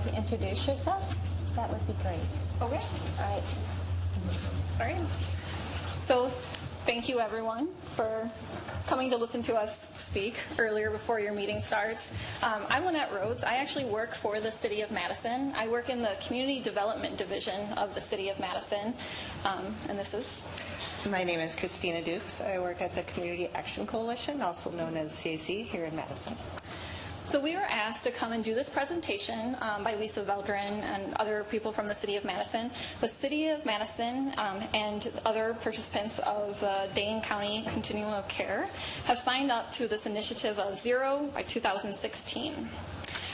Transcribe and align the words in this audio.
like 0.00 0.12
to 0.12 0.16
introduce 0.16 0.66
yourself, 0.66 1.16
that 1.56 1.70
would 1.70 1.86
be 1.86 1.92
great. 2.02 2.18
Okay. 2.62 2.80
All 3.18 3.24
right. 3.24 3.56
All 4.78 4.86
right. 4.86 4.96
So, 5.98 6.30
thank 6.86 7.08
you 7.08 7.20
everyone 7.20 7.68
for 7.96 8.30
coming 8.86 9.10
to 9.10 9.16
listen 9.16 9.42
to 9.42 9.54
us 9.54 9.90
speak 9.94 10.34
earlier 10.58 10.90
before 10.90 11.20
your 11.20 11.32
meeting 11.32 11.60
starts. 11.60 12.12
Um, 12.42 12.62
I'm 12.70 12.84
Lynette 12.84 13.12
Rhodes. 13.12 13.44
I 13.44 13.56
actually 13.56 13.84
work 13.84 14.14
for 14.14 14.40
the 14.40 14.50
City 14.50 14.80
of 14.80 14.90
Madison. 14.90 15.52
I 15.56 15.68
work 15.68 15.90
in 15.90 16.02
the 16.02 16.16
Community 16.26 16.60
Development 16.60 17.16
Division 17.16 17.72
of 17.74 17.94
the 17.94 18.00
City 18.00 18.30
of 18.30 18.40
Madison. 18.40 18.94
Um, 19.44 19.74
and 19.88 19.98
this 19.98 20.14
is 20.14 20.42
My 21.08 21.24
name 21.24 21.40
is 21.40 21.54
Christina 21.54 22.02
Dukes. 22.02 22.40
I 22.40 22.58
work 22.58 22.80
at 22.80 22.94
the 22.94 23.02
Community 23.02 23.48
Action 23.54 23.86
Coalition, 23.86 24.40
also 24.40 24.70
known 24.70 24.96
as 24.96 25.12
CAC, 25.12 25.66
here 25.66 25.84
in 25.84 25.94
Madison. 25.94 26.36
So 27.30 27.38
we 27.38 27.54
were 27.54 27.62
asked 27.70 28.02
to 28.04 28.10
come 28.10 28.32
and 28.32 28.42
do 28.42 28.56
this 28.56 28.68
presentation 28.68 29.56
um, 29.60 29.84
by 29.84 29.94
Lisa 29.94 30.24
Veldran 30.24 30.82
and 30.82 31.14
other 31.14 31.46
people 31.48 31.70
from 31.70 31.86
the 31.86 31.94
City 31.94 32.16
of 32.16 32.24
Madison. 32.24 32.72
The 33.00 33.06
City 33.06 33.50
of 33.50 33.64
Madison 33.64 34.32
um, 34.36 34.60
and 34.74 35.12
other 35.24 35.54
participants 35.62 36.18
of 36.18 36.58
the 36.58 36.88
Dane 36.92 37.22
County 37.22 37.64
Continuum 37.68 38.14
of 38.14 38.26
Care 38.26 38.68
have 39.04 39.16
signed 39.16 39.52
up 39.52 39.70
to 39.70 39.86
this 39.86 40.06
initiative 40.06 40.58
of 40.58 40.76
Zero 40.76 41.30
by 41.32 41.42
2016. 41.42 42.68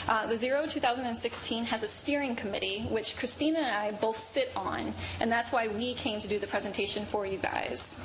Uh, 0.09 0.27
the 0.27 0.37
Zero 0.37 0.67
2016 0.67 1.65
has 1.65 1.83
a 1.83 1.89
steering 1.89 2.37
committee, 2.37 2.83
which 2.91 3.17
Christina 3.17 3.61
and 3.61 3.75
I 3.75 3.93
both 3.93 4.19
sit 4.19 4.53
on, 4.55 4.93
and 5.21 5.33
that's 5.33 5.53
why 5.53 5.69
we 5.69 5.95
came 5.95 6.21
to 6.21 6.29
do 6.29 6.39
the 6.39 6.47
presentation 6.47 7.07
for 7.07 7.25
you 7.25 7.39
guys. 7.39 7.99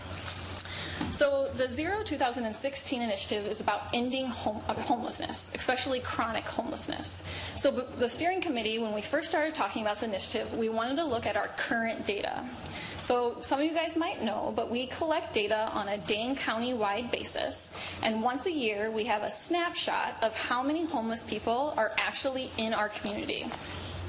So 1.12 1.50
the 1.58 1.68
Zero 1.68 2.04
2016 2.04 3.02
initiative 3.02 3.46
is 3.46 3.60
about 3.60 3.88
ending 3.94 4.28
home, 4.28 4.62
uh, 4.68 4.74
homelessness, 4.74 5.52
especially 5.56 6.00
chronic 6.00 6.46
homelessness. 6.46 7.24
So 7.58 7.72
the 7.72 8.08
steering 8.08 8.42
committee, 8.42 8.80
when 8.80 8.94
we 8.94 9.02
first 9.02 9.30
started 9.30 9.54
talking 9.54 9.82
about 9.82 9.96
this 9.96 10.04
initiative, 10.04 10.54
we 10.56 10.70
wanted 10.70 10.96
to 10.98 11.06
look 11.06 11.26
at 11.26 11.36
our 11.36 11.50
current 11.50 12.06
data. 12.06 12.44
So 13.02 13.38
some 13.42 13.60
of 13.60 13.66
you 13.66 13.74
guys 13.74 13.96
might 13.96 14.22
know, 14.24 14.54
but 14.56 14.70
we 14.70 14.86
collect 14.86 15.34
data 15.34 15.70
on 15.74 15.88
a 15.88 15.98
Dane 15.98 16.36
County-wide 16.36 17.10
basis, 17.10 17.72
and 18.04 18.22
once 18.22 18.46
a 18.46 18.52
year 18.52 18.92
we 18.92 19.06
have 19.06 19.24
a 19.24 19.32
snapshot 19.32 20.16
of 20.22 20.36
how 20.36 20.62
many 20.62 20.86
homeless 20.86 21.24
people 21.24 21.74
are 21.78 21.94
actually 21.98 22.52
in 22.58 22.74
our 22.74 22.90
community. 22.90 23.52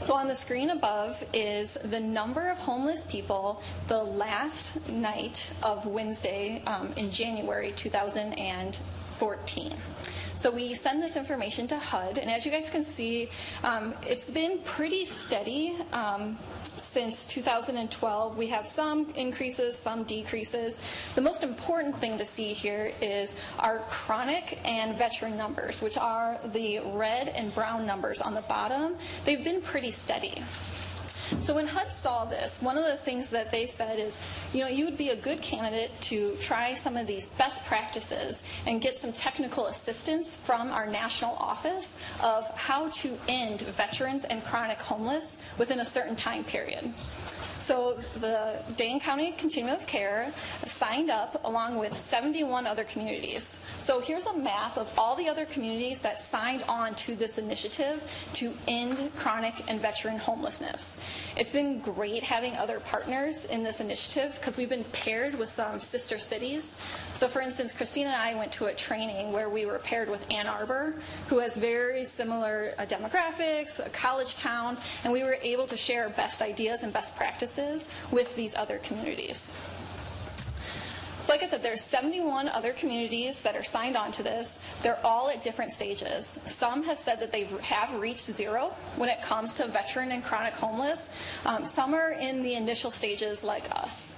So 0.04 0.14
on 0.14 0.26
the 0.26 0.34
screen 0.34 0.70
above 0.70 1.24
is 1.32 1.78
the 1.84 2.00
number 2.00 2.48
of 2.48 2.58
homeless 2.58 3.04
people 3.04 3.62
the 3.86 4.02
last 4.02 4.88
night 4.88 5.52
of 5.62 5.86
Wednesday 5.86 6.60
um, 6.66 6.92
in 6.96 7.12
January 7.12 7.72
2014. 7.76 9.76
So 10.36 10.50
we 10.50 10.74
send 10.74 11.04
this 11.04 11.16
information 11.16 11.68
to 11.68 11.78
HUD, 11.78 12.18
and 12.18 12.28
as 12.28 12.44
you 12.44 12.50
guys 12.50 12.68
can 12.68 12.84
see, 12.84 13.28
um, 13.62 13.94
it's 14.04 14.24
been 14.24 14.58
pretty 14.64 15.04
steady 15.04 15.76
um, 15.92 16.36
since 16.78 17.24
2012. 17.26 18.36
We 18.36 18.48
have 18.48 18.66
some 18.66 19.10
increases, 19.14 19.78
some 19.78 20.04
decreases. 20.04 20.80
The 21.14 21.20
most 21.20 21.42
important 21.42 21.98
thing 21.98 22.18
to 22.18 22.24
see 22.24 22.52
here 22.52 22.92
is 23.00 23.34
our 23.58 23.80
chronic 23.88 24.58
and 24.64 24.96
veteran 24.96 25.36
numbers, 25.36 25.82
which 25.82 25.96
are 25.96 26.38
the 26.52 26.80
red 26.80 27.28
and 27.28 27.54
brown 27.54 27.86
numbers 27.86 28.20
on 28.20 28.34
the 28.34 28.42
bottom. 28.42 28.96
They've 29.24 29.44
been 29.44 29.62
pretty 29.62 29.90
steady. 29.90 30.42
So 31.40 31.54
when 31.54 31.66
HUD 31.66 31.92
saw 31.92 32.24
this, 32.24 32.60
one 32.60 32.78
of 32.78 32.84
the 32.84 32.96
things 32.96 33.30
that 33.30 33.50
they 33.50 33.66
said 33.66 33.98
is, 33.98 34.18
you 34.52 34.60
know, 34.60 34.68
you 34.68 34.84
would 34.84 34.98
be 34.98 35.08
a 35.10 35.16
good 35.16 35.40
candidate 35.42 35.90
to 36.02 36.36
try 36.40 36.74
some 36.74 36.96
of 36.96 37.06
these 37.06 37.30
best 37.30 37.64
practices 37.64 38.42
and 38.66 38.80
get 38.80 38.96
some 38.96 39.12
technical 39.12 39.66
assistance 39.66 40.36
from 40.36 40.70
our 40.70 40.86
national 40.86 41.34
office 41.36 41.96
of 42.22 42.46
how 42.56 42.88
to 42.90 43.18
end 43.28 43.62
veterans 43.62 44.24
and 44.24 44.44
chronic 44.44 44.78
homeless 44.78 45.38
within 45.58 45.80
a 45.80 45.84
certain 45.84 46.14
time 46.14 46.44
period. 46.44 46.92
So 47.62 47.96
the 48.18 48.60
Dane 48.76 48.98
County 48.98 49.32
Continuum 49.38 49.76
of 49.76 49.86
Care 49.86 50.32
signed 50.66 51.10
up 51.10 51.40
along 51.44 51.78
with 51.78 51.96
71 51.96 52.66
other 52.66 52.82
communities. 52.82 53.60
So 53.78 54.00
here's 54.00 54.26
a 54.26 54.36
map 54.36 54.76
of 54.76 54.92
all 54.98 55.14
the 55.14 55.28
other 55.28 55.44
communities 55.44 56.00
that 56.00 56.20
signed 56.20 56.64
on 56.68 56.96
to 56.96 57.14
this 57.14 57.38
initiative 57.38 58.02
to 58.34 58.52
end 58.66 59.12
chronic 59.14 59.62
and 59.68 59.80
veteran 59.80 60.18
homelessness. 60.18 60.98
It's 61.36 61.52
been 61.52 61.78
great 61.78 62.24
having 62.24 62.56
other 62.56 62.80
partners 62.80 63.44
in 63.44 63.62
this 63.62 63.78
initiative 63.78 64.34
because 64.40 64.56
we've 64.56 64.68
been 64.68 64.84
paired 64.90 65.38
with 65.38 65.48
some 65.48 65.78
sister 65.78 66.18
cities. 66.18 66.76
So 67.14 67.28
for 67.28 67.40
instance, 67.40 67.72
Christina 67.72 68.10
and 68.10 68.16
I 68.16 68.34
went 68.34 68.50
to 68.52 68.66
a 68.66 68.74
training 68.74 69.30
where 69.30 69.48
we 69.48 69.66
were 69.66 69.78
paired 69.78 70.10
with 70.10 70.24
Ann 70.32 70.48
Arbor, 70.48 70.96
who 71.28 71.38
has 71.38 71.54
very 71.54 72.04
similar 72.04 72.74
uh, 72.76 72.86
demographics, 72.86 73.78
a 73.78 73.88
college 73.90 74.34
town, 74.34 74.76
and 75.04 75.12
we 75.12 75.22
were 75.22 75.38
able 75.42 75.68
to 75.68 75.76
share 75.76 76.08
best 76.08 76.42
ideas 76.42 76.82
and 76.82 76.92
best 76.92 77.14
practices 77.14 77.51
with 78.10 78.34
these 78.36 78.54
other 78.54 78.78
communities. 78.78 79.54
So 81.22 81.32
like 81.32 81.44
I 81.44 81.46
said, 81.46 81.62
there's 81.62 81.84
71 81.84 82.48
other 82.48 82.72
communities 82.72 83.42
that 83.42 83.54
are 83.54 83.62
signed 83.62 83.96
on 83.96 84.10
to 84.12 84.24
this. 84.24 84.58
They're 84.82 84.98
all 85.06 85.30
at 85.30 85.44
different 85.44 85.72
stages. 85.72 86.40
Some 86.46 86.82
have 86.82 86.98
said 86.98 87.20
that 87.20 87.30
they 87.30 87.44
have 87.62 87.94
reached 87.94 88.26
zero 88.26 88.74
when 88.96 89.08
it 89.08 89.22
comes 89.22 89.54
to 89.54 89.68
veteran 89.68 90.10
and 90.10 90.24
chronic 90.24 90.54
homeless. 90.54 91.10
Um, 91.46 91.64
some 91.66 91.94
are 91.94 92.10
in 92.10 92.42
the 92.42 92.54
initial 92.54 92.90
stages 92.90 93.44
like 93.44 93.70
us. 93.70 94.16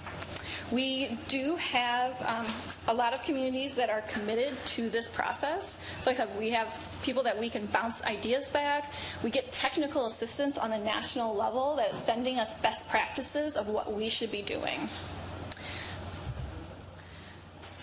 We 0.71 1.17
do 1.27 1.55
have 1.57 2.19
um, 2.25 2.47
a 2.87 2.93
lot 2.93 3.13
of 3.13 3.21
communities 3.23 3.75
that 3.75 3.89
are 3.89 4.01
committed 4.01 4.57
to 4.65 4.89
this 4.89 5.07
process. 5.07 5.77
So 6.01 6.09
like 6.09 6.19
I 6.19 6.25
said, 6.25 6.39
we 6.39 6.49
have 6.51 6.89
people 7.03 7.21
that 7.23 7.39
we 7.39 7.49
can 7.49 7.67
bounce 7.67 8.03
ideas 8.03 8.49
back. 8.49 8.91
We 9.23 9.29
get 9.29 9.51
technical 9.51 10.07
assistance 10.07 10.57
on 10.57 10.71
the 10.71 10.79
national 10.79 11.35
level 11.35 11.75
that's 11.75 11.99
sending 11.99 12.39
us 12.39 12.53
best 12.61 12.89
practices 12.89 13.57
of 13.57 13.67
what 13.67 13.93
we 13.93 14.09
should 14.09 14.31
be 14.31 14.41
doing. 14.41 14.89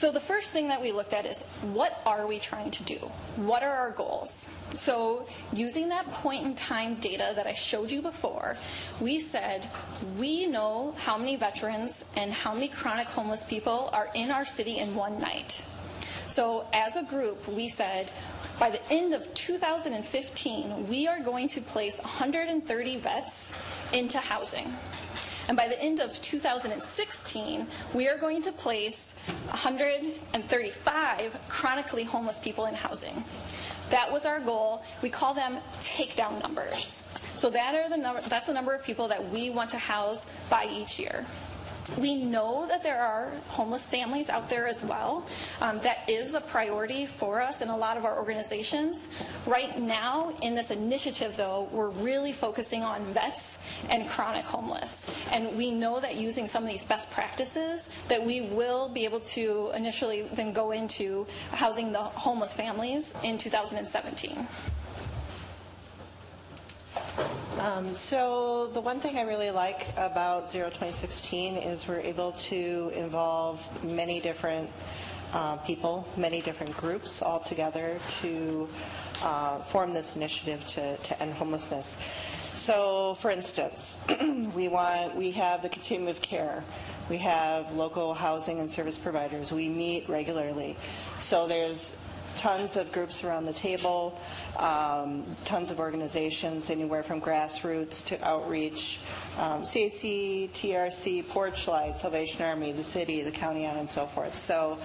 So 0.02 0.10
the 0.10 0.18
first 0.18 0.50
thing 0.50 0.66
that 0.66 0.82
we 0.82 0.90
looked 0.90 1.14
at 1.14 1.26
is 1.26 1.42
what 1.62 2.02
are 2.04 2.26
we 2.26 2.40
trying 2.40 2.72
to 2.72 2.82
do? 2.82 2.96
What 3.36 3.62
are 3.62 3.72
our 3.72 3.92
goals? 3.92 4.48
So 4.74 5.28
using 5.52 5.90
that 5.90 6.10
point 6.10 6.44
in 6.44 6.56
time 6.56 6.96
data 6.96 7.32
that 7.36 7.46
I 7.46 7.52
showed 7.52 7.92
you 7.92 8.02
before, 8.02 8.56
we 9.00 9.20
said 9.20 9.70
we 10.18 10.46
know 10.46 10.96
how 10.98 11.16
many 11.16 11.36
veterans 11.36 12.04
and 12.16 12.32
how 12.32 12.52
many 12.52 12.66
chronic 12.66 13.06
homeless 13.06 13.44
people 13.44 13.90
are 13.92 14.08
in 14.16 14.32
our 14.32 14.44
city 14.44 14.78
in 14.78 14.96
one 14.96 15.20
night. 15.20 15.64
So 16.26 16.66
as 16.72 16.96
a 16.96 17.04
group, 17.04 17.46
we 17.46 17.68
said 17.68 18.10
by 18.58 18.70
the 18.70 18.82
end 18.92 19.14
of 19.14 19.32
2015, 19.34 20.88
we 20.88 21.06
are 21.06 21.20
going 21.20 21.48
to 21.50 21.60
place 21.60 22.00
130 22.00 22.96
vets 22.96 23.52
into 23.92 24.18
housing. 24.18 24.74
And 25.48 25.56
by 25.56 25.68
the 25.68 25.80
end 25.80 26.00
of 26.00 26.20
2016, 26.22 27.66
we 27.94 28.08
are 28.08 28.18
going 28.18 28.42
to 28.42 28.52
place 28.52 29.14
135 29.48 31.38
chronically 31.48 32.04
homeless 32.04 32.38
people 32.38 32.66
in 32.66 32.74
housing. 32.74 33.24
That 33.90 34.10
was 34.10 34.24
our 34.24 34.40
goal. 34.40 34.82
We 35.02 35.10
call 35.10 35.34
them 35.34 35.58
takedown 35.80 36.40
numbers. 36.42 37.02
So 37.36 37.50
that 37.50 37.74
are 37.74 37.88
the 37.88 37.96
number, 37.96 38.20
that's 38.22 38.46
the 38.46 38.52
number 38.52 38.74
of 38.74 38.82
people 38.82 39.08
that 39.08 39.30
we 39.30 39.50
want 39.50 39.70
to 39.70 39.78
house 39.78 40.26
by 40.48 40.66
each 40.70 40.98
year. 40.98 41.26
We 41.98 42.16
know 42.16 42.66
that 42.68 42.82
there 42.82 43.00
are 43.00 43.30
homeless 43.48 43.86
families 43.86 44.28
out 44.28 44.48
there 44.48 44.66
as 44.66 44.82
well. 44.84 45.26
Um, 45.60 45.78
that 45.80 46.08
is 46.08 46.34
a 46.34 46.40
priority 46.40 47.06
for 47.06 47.40
us 47.40 47.60
in 47.60 47.68
a 47.68 47.76
lot 47.76 47.96
of 47.96 48.04
our 48.04 48.16
organizations. 48.16 49.08
Right 49.46 49.78
now, 49.80 50.32
in 50.42 50.54
this 50.54 50.70
initiative, 50.70 51.36
though, 51.36 51.68
we're 51.72 51.90
really 51.90 52.32
focusing 52.32 52.82
on 52.82 53.04
vets 53.12 53.58
and 53.88 54.08
chronic 54.08 54.44
homeless. 54.44 55.06
And 55.30 55.56
we 55.56 55.70
know 55.70 56.00
that 56.00 56.16
using 56.16 56.46
some 56.46 56.62
of 56.62 56.70
these 56.70 56.84
best 56.84 57.10
practices, 57.10 57.88
that 58.08 58.24
we 58.24 58.42
will 58.42 58.88
be 58.88 59.04
able 59.04 59.20
to 59.20 59.72
initially 59.74 60.22
then 60.34 60.52
go 60.52 60.70
into 60.70 61.26
housing 61.50 61.92
the 61.92 61.98
homeless 61.98 62.54
families 62.54 63.14
in 63.22 63.38
2017. 63.38 64.46
Um, 67.62 67.94
so 67.94 68.66
the 68.74 68.80
one 68.80 68.98
thing 68.98 69.18
I 69.18 69.22
really 69.22 69.52
like 69.52 69.86
about 69.96 70.50
Zero 70.50 70.66
2016 70.66 71.56
is 71.56 71.86
we're 71.86 72.00
able 72.00 72.32
to 72.32 72.90
involve 72.92 73.64
many 73.84 74.18
different 74.18 74.68
uh, 75.32 75.58
people, 75.58 76.04
many 76.16 76.40
different 76.40 76.76
groups 76.76 77.22
all 77.22 77.38
together 77.38 78.00
to 78.20 78.68
uh, 79.22 79.60
form 79.60 79.94
this 79.94 80.16
initiative 80.16 80.66
to, 80.66 80.96
to 80.96 81.22
end 81.22 81.34
homelessness. 81.34 81.96
So, 82.54 83.14
for 83.20 83.30
instance, 83.30 83.96
we 84.56 84.66
want 84.66 85.14
we 85.14 85.30
have 85.30 85.62
the 85.62 85.68
continuum 85.68 86.10
of 86.10 86.20
care. 86.20 86.64
We 87.08 87.18
have 87.18 87.72
local 87.74 88.12
housing 88.12 88.58
and 88.58 88.68
service 88.68 88.98
providers. 88.98 89.52
We 89.52 89.68
meet 89.68 90.08
regularly. 90.08 90.76
So 91.20 91.46
there's 91.46 91.92
tons 92.36 92.76
of 92.76 92.92
groups 92.92 93.24
around 93.24 93.44
the 93.44 93.52
table, 93.52 94.18
um, 94.56 95.24
tons 95.44 95.70
of 95.70 95.80
organizations, 95.80 96.70
anywhere 96.70 97.02
from 97.02 97.20
grassroots 97.20 98.04
to 98.06 98.26
outreach, 98.26 98.98
um, 99.38 99.62
CAC, 99.62 100.50
TRC, 100.50 101.24
Porchlight, 101.24 101.98
Salvation 101.98 102.42
Army, 102.42 102.72
the 102.72 102.84
city, 102.84 103.22
the 103.22 103.30
county, 103.30 103.64
and 103.64 103.88
so 103.88 104.06
forth. 104.06 104.36
So 104.36 104.78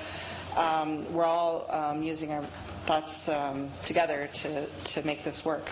um, 0.55 1.11
we're 1.13 1.25
all 1.25 1.65
um, 1.69 2.03
using 2.03 2.31
our 2.31 2.43
thoughts 2.85 3.27
um, 3.29 3.69
together 3.83 4.29
to, 4.33 4.65
to 4.65 5.05
make 5.05 5.23
this 5.23 5.43
work. 5.43 5.69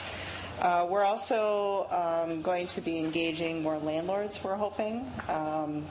Uh, 0.61 0.87
We're 0.89 1.03
also 1.03 1.87
um, 1.91 2.41
going 2.41 2.67
to 2.67 2.81
be 2.81 2.97
engaging 2.97 3.61
more 3.61 3.77
landlords, 3.77 4.41
we're 4.41 4.55
hoping. 4.55 5.05
Um, 5.27 5.85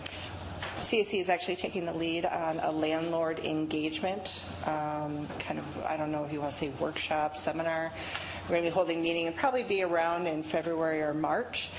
CAC 0.84 1.18
is 1.18 1.30
actually 1.30 1.56
taking 1.56 1.86
the 1.86 1.94
lead 1.94 2.26
on 2.26 2.60
a 2.60 2.70
landlord 2.70 3.38
engagement, 3.38 4.44
um, 4.66 5.26
kind 5.38 5.58
of, 5.58 5.64
I 5.84 5.96
don't 5.96 6.12
know 6.12 6.24
if 6.24 6.32
you 6.32 6.42
want 6.42 6.52
to 6.52 6.58
say 6.58 6.68
workshop, 6.78 7.38
seminar. 7.38 7.90
We're 8.42 8.48
going 8.50 8.64
to 8.64 8.68
be 8.68 8.74
holding 8.74 8.98
a 8.98 9.02
meeting 9.02 9.26
and 9.26 9.34
probably 9.34 9.62
be 9.62 9.82
around 9.82 10.26
in 10.26 10.42
February 10.42 11.00
or 11.00 11.14
March. 11.14 11.70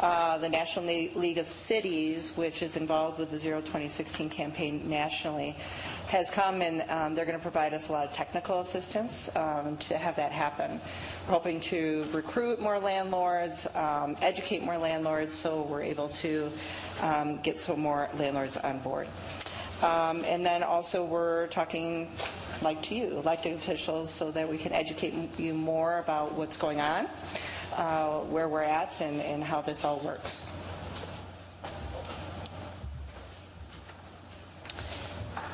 Uh, 0.00 0.38
The 0.38 0.48
National 0.48 0.86
League 0.86 1.36
of 1.36 1.46
Cities, 1.46 2.34
which 2.36 2.62
is 2.62 2.76
involved 2.76 3.18
with 3.18 3.30
the 3.30 3.38
Zero 3.38 3.60
2016 3.60 4.30
campaign 4.30 4.88
nationally, 4.88 5.54
has 6.14 6.30
come 6.30 6.62
and 6.62 6.84
um, 6.88 7.14
they're 7.14 7.24
going 7.24 7.36
to 7.36 7.42
provide 7.42 7.74
us 7.74 7.88
a 7.88 7.92
lot 7.92 8.06
of 8.06 8.12
technical 8.12 8.60
assistance 8.60 9.28
um, 9.34 9.76
to 9.78 9.98
have 9.98 10.14
that 10.14 10.30
happen. 10.30 10.80
We're 11.26 11.34
hoping 11.34 11.58
to 11.72 12.06
recruit 12.12 12.60
more 12.60 12.78
landlords, 12.78 13.66
um, 13.74 14.16
educate 14.22 14.62
more 14.62 14.78
landlords, 14.78 15.34
so 15.34 15.62
we're 15.62 15.82
able 15.82 16.08
to 16.24 16.52
um, 17.02 17.40
get 17.42 17.60
some 17.60 17.80
more 17.80 18.08
landlords 18.16 18.56
on 18.56 18.78
board. 18.78 19.08
Um, 19.82 20.24
And 20.24 20.46
then 20.46 20.62
also, 20.62 21.04
we're 21.04 21.48
talking 21.48 22.08
like 22.62 22.80
to 22.82 22.94
you, 22.94 23.18
elected 23.18 23.54
officials, 23.54 24.08
so 24.08 24.30
that 24.30 24.48
we 24.48 24.56
can 24.56 24.72
educate 24.72 25.14
you 25.36 25.52
more 25.52 25.98
about 25.98 26.32
what's 26.38 26.56
going 26.56 26.80
on, 26.80 27.08
uh, 27.76 28.20
where 28.30 28.48
we're 28.48 28.62
at, 28.62 29.00
and 29.00 29.20
and 29.20 29.42
how 29.42 29.60
this 29.60 29.84
all 29.84 29.98
works. 29.98 30.46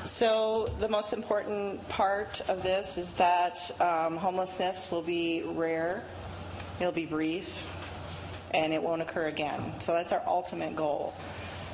So 0.05 0.65
the 0.81 0.89
most 0.89 1.13
important 1.13 1.87
part 1.89 2.41
of 2.49 2.63
this 2.63 2.97
is 2.97 3.13
that 3.15 3.71
um, 3.81 4.17
homelessness 4.17 4.91
will 4.91 5.03
be 5.03 5.43
rare, 5.45 6.05
it'll 6.81 6.93
be 6.93 7.07
brief, 7.07 7.67
and 8.53 8.73
it 8.73 8.83
won't 8.83 9.03
occur 9.03 9.27
again. 9.27 9.75
So 9.81 9.93
that's 9.93 10.13
our 10.13 10.23
ultimate 10.27 10.75
goal. 10.75 11.15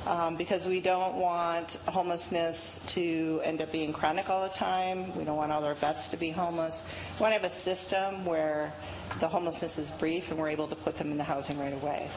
Um, 0.05 0.37
because 0.37 0.67
we 0.67 0.79
don't 0.79 1.15
want 1.15 1.77
homelessness 1.87 2.81
to 2.87 3.41
end 3.43 3.61
up 3.61 3.73
being 3.73 3.91
chronic 3.91 4.29
all 4.29 4.43
the 4.43 4.53
time. 4.53 5.13
We 5.17 5.25
don't 5.25 5.35
want 5.35 5.51
all 5.51 5.63
our 5.65 5.73
vets 5.73 6.07
to 6.09 6.17
be 6.17 6.29
homeless. 6.29 6.85
We 7.17 7.23
want 7.23 7.33
to 7.33 7.41
have 7.41 7.51
a 7.51 7.53
system 7.53 8.23
where 8.23 8.73
the 9.19 9.27
homelessness 9.27 9.77
is 9.77 9.91
brief 9.91 10.31
and 10.31 10.39
we're 10.39 10.47
able 10.47 10.67
to 10.67 10.75
put 10.75 10.95
them 10.95 11.11
into 11.11 11.25
housing 11.25 11.59
right 11.59 11.73
away. 11.73 12.09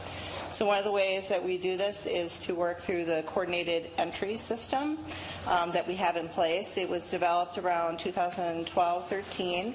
So 0.53 0.67
one 0.67 0.79
of 0.79 0.85
the 0.85 0.91
ways 0.91 1.29
that 1.29 1.45
we 1.45 1.59
do 1.59 1.77
this 1.77 2.07
is 2.07 2.41
to 2.41 2.57
work 2.57 2.81
through 2.81 3.05
the 3.05 3.23
coordinated 3.25 3.89
entry 3.99 4.37
system 4.37 4.99
um, 5.47 5.71
that 5.71 5.87
we 5.87 5.95
have 5.95 6.17
in 6.17 6.29
place. 6.29 6.77
It 6.77 6.89
was 6.89 7.09
developed 7.09 7.57
around 7.57 7.99
2012-13, 8.01 9.73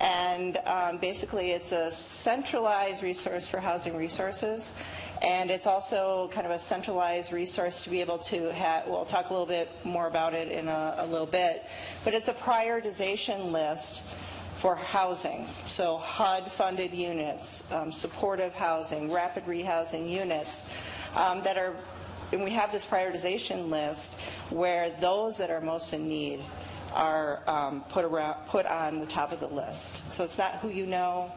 and 0.00 0.58
um, 0.66 0.98
basically 0.98 1.52
it's 1.52 1.70
a 1.70 1.92
centralized 1.92 3.00
resource 3.00 3.46
for 3.46 3.60
housing 3.60 3.96
resources. 3.96 4.72
And 5.22 5.52
it's 5.52 5.68
also 5.68 6.28
kind 6.32 6.46
of 6.46 6.52
a 6.52 6.58
centralized 6.58 7.32
resource 7.32 7.84
to 7.84 7.90
be 7.90 8.00
able 8.00 8.18
to 8.18 8.52
have, 8.54 8.88
we'll 8.88 9.04
talk 9.04 9.30
a 9.30 9.32
little 9.32 9.46
bit 9.46 9.70
more 9.84 10.08
about 10.08 10.34
it 10.34 10.50
in 10.50 10.66
a, 10.66 10.96
a 10.98 11.06
little 11.06 11.26
bit, 11.26 11.64
but 12.04 12.12
it's 12.12 12.26
a 12.26 12.34
prioritization 12.34 13.52
list 13.52 14.02
for 14.58 14.74
housing. 14.74 15.46
So 15.66 15.98
HUD-funded 15.98 16.92
units, 16.92 17.70
um, 17.72 17.92
supportive 17.92 18.52
housing, 18.52 19.10
rapid 19.10 19.46
rehousing 19.46 20.10
units 20.10 20.64
um, 21.14 21.42
that 21.44 21.56
are, 21.56 21.76
and 22.32 22.42
we 22.42 22.50
have 22.50 22.72
this 22.72 22.84
prioritization 22.84 23.70
list 23.70 24.18
where 24.50 24.90
those 24.90 25.36
that 25.38 25.50
are 25.50 25.60
most 25.60 25.92
in 25.92 26.08
need 26.08 26.40
are 26.92 27.40
um, 27.46 27.84
put 27.88 28.04
around, 28.04 28.34
put 28.48 28.66
on 28.66 28.98
the 28.98 29.06
top 29.06 29.30
of 29.30 29.38
the 29.38 29.46
list. 29.46 30.02
So 30.12 30.24
it's 30.24 30.38
not 30.38 30.56
who 30.56 30.70
you 30.70 30.86
know, 30.86 31.32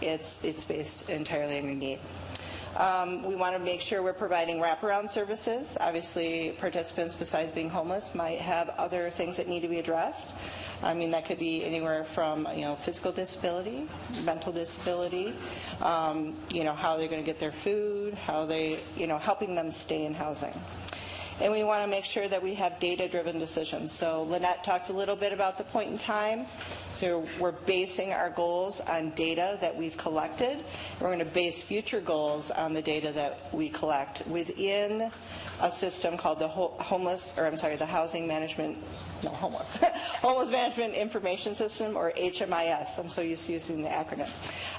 it's, 0.00 0.42
it's 0.42 0.64
based 0.64 1.10
entirely 1.10 1.58
on 1.58 1.66
your 1.66 1.74
need. 1.74 1.98
Um, 2.76 3.22
we 3.22 3.36
want 3.36 3.54
to 3.54 3.62
make 3.62 3.80
sure 3.80 4.02
we're 4.02 4.12
providing 4.12 4.58
wraparound 4.58 5.10
services. 5.10 5.76
Obviously, 5.80 6.56
participants, 6.58 7.14
besides 7.14 7.52
being 7.52 7.70
homeless, 7.70 8.14
might 8.14 8.40
have 8.40 8.68
other 8.70 9.10
things 9.10 9.36
that 9.36 9.46
need 9.46 9.60
to 9.60 9.68
be 9.68 9.78
addressed. 9.78 10.34
I 10.82 10.92
mean, 10.92 11.10
that 11.12 11.24
could 11.24 11.38
be 11.38 11.64
anywhere 11.64 12.04
from 12.04 12.48
you 12.54 12.62
know 12.62 12.74
physical 12.74 13.12
disability, 13.12 13.88
mental 14.22 14.52
disability, 14.52 15.34
um, 15.80 16.36
you 16.50 16.64
know 16.64 16.74
how 16.74 16.96
they're 16.96 17.08
going 17.08 17.22
to 17.22 17.26
get 17.26 17.38
their 17.38 17.52
food, 17.52 18.14
how 18.14 18.44
they 18.44 18.80
you 18.96 19.06
know 19.06 19.18
helping 19.18 19.54
them 19.54 19.70
stay 19.70 20.04
in 20.04 20.12
housing. 20.12 20.54
And 21.40 21.52
we 21.52 21.64
want 21.64 21.82
to 21.82 21.88
make 21.88 22.04
sure 22.04 22.28
that 22.28 22.42
we 22.42 22.54
have 22.54 22.78
data-driven 22.78 23.38
decisions. 23.38 23.90
So 23.90 24.22
Lynette 24.22 24.62
talked 24.62 24.88
a 24.88 24.92
little 24.92 25.16
bit 25.16 25.32
about 25.32 25.58
the 25.58 25.64
point 25.64 25.90
in 25.90 25.98
time. 25.98 26.46
So 26.92 27.26
we're 27.40 27.52
basing 27.52 28.12
our 28.12 28.30
goals 28.30 28.80
on 28.80 29.10
data 29.10 29.58
that 29.60 29.76
we've 29.76 29.96
collected. 29.96 30.60
We're 31.00 31.08
going 31.08 31.18
to 31.18 31.24
base 31.24 31.62
future 31.62 32.00
goals 32.00 32.52
on 32.52 32.72
the 32.72 32.82
data 32.82 33.10
that 33.12 33.52
we 33.52 33.68
collect 33.68 34.24
within 34.28 35.10
a 35.60 35.70
system 35.72 36.16
called 36.16 36.38
the 36.38 36.48
homeless, 36.48 37.34
or 37.36 37.46
I'm 37.46 37.56
sorry, 37.56 37.76
the 37.76 37.86
Housing 37.86 38.28
Management, 38.28 38.78
no, 39.24 39.30
homeless, 39.30 39.76
Homeless 40.22 40.50
Management 40.50 40.94
Information 40.94 41.54
System, 41.54 41.96
or 41.96 42.12
HMIS. 42.12 42.98
I'm 42.98 43.10
so 43.10 43.22
used 43.22 43.46
to 43.46 43.52
using 43.52 43.82
the 43.82 43.88
acronym. 43.88 44.30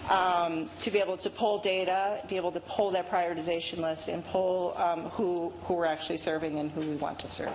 Um, 0.10 0.70
to 0.82 0.92
be 0.92 1.00
able 1.00 1.18
to 1.18 1.30
pull 1.30 1.58
data, 1.60 2.24
be 2.30 2.38
able 2.38 2.52
to 2.52 2.60
pull 2.60 2.92
that 2.92 3.10
prioritization 3.10 3.80
list, 3.80 4.08
and 4.08 4.24
pull 4.26 4.78
um, 4.78 5.06
who 5.10 5.52
who 5.64 5.74
we're 5.74 5.86
actually 5.86 6.18
serving 6.18 6.60
and 6.60 6.72
who 6.72 6.82
we 6.82 6.96
want 6.96 7.20
to 7.20 7.28
serve. 7.28 7.52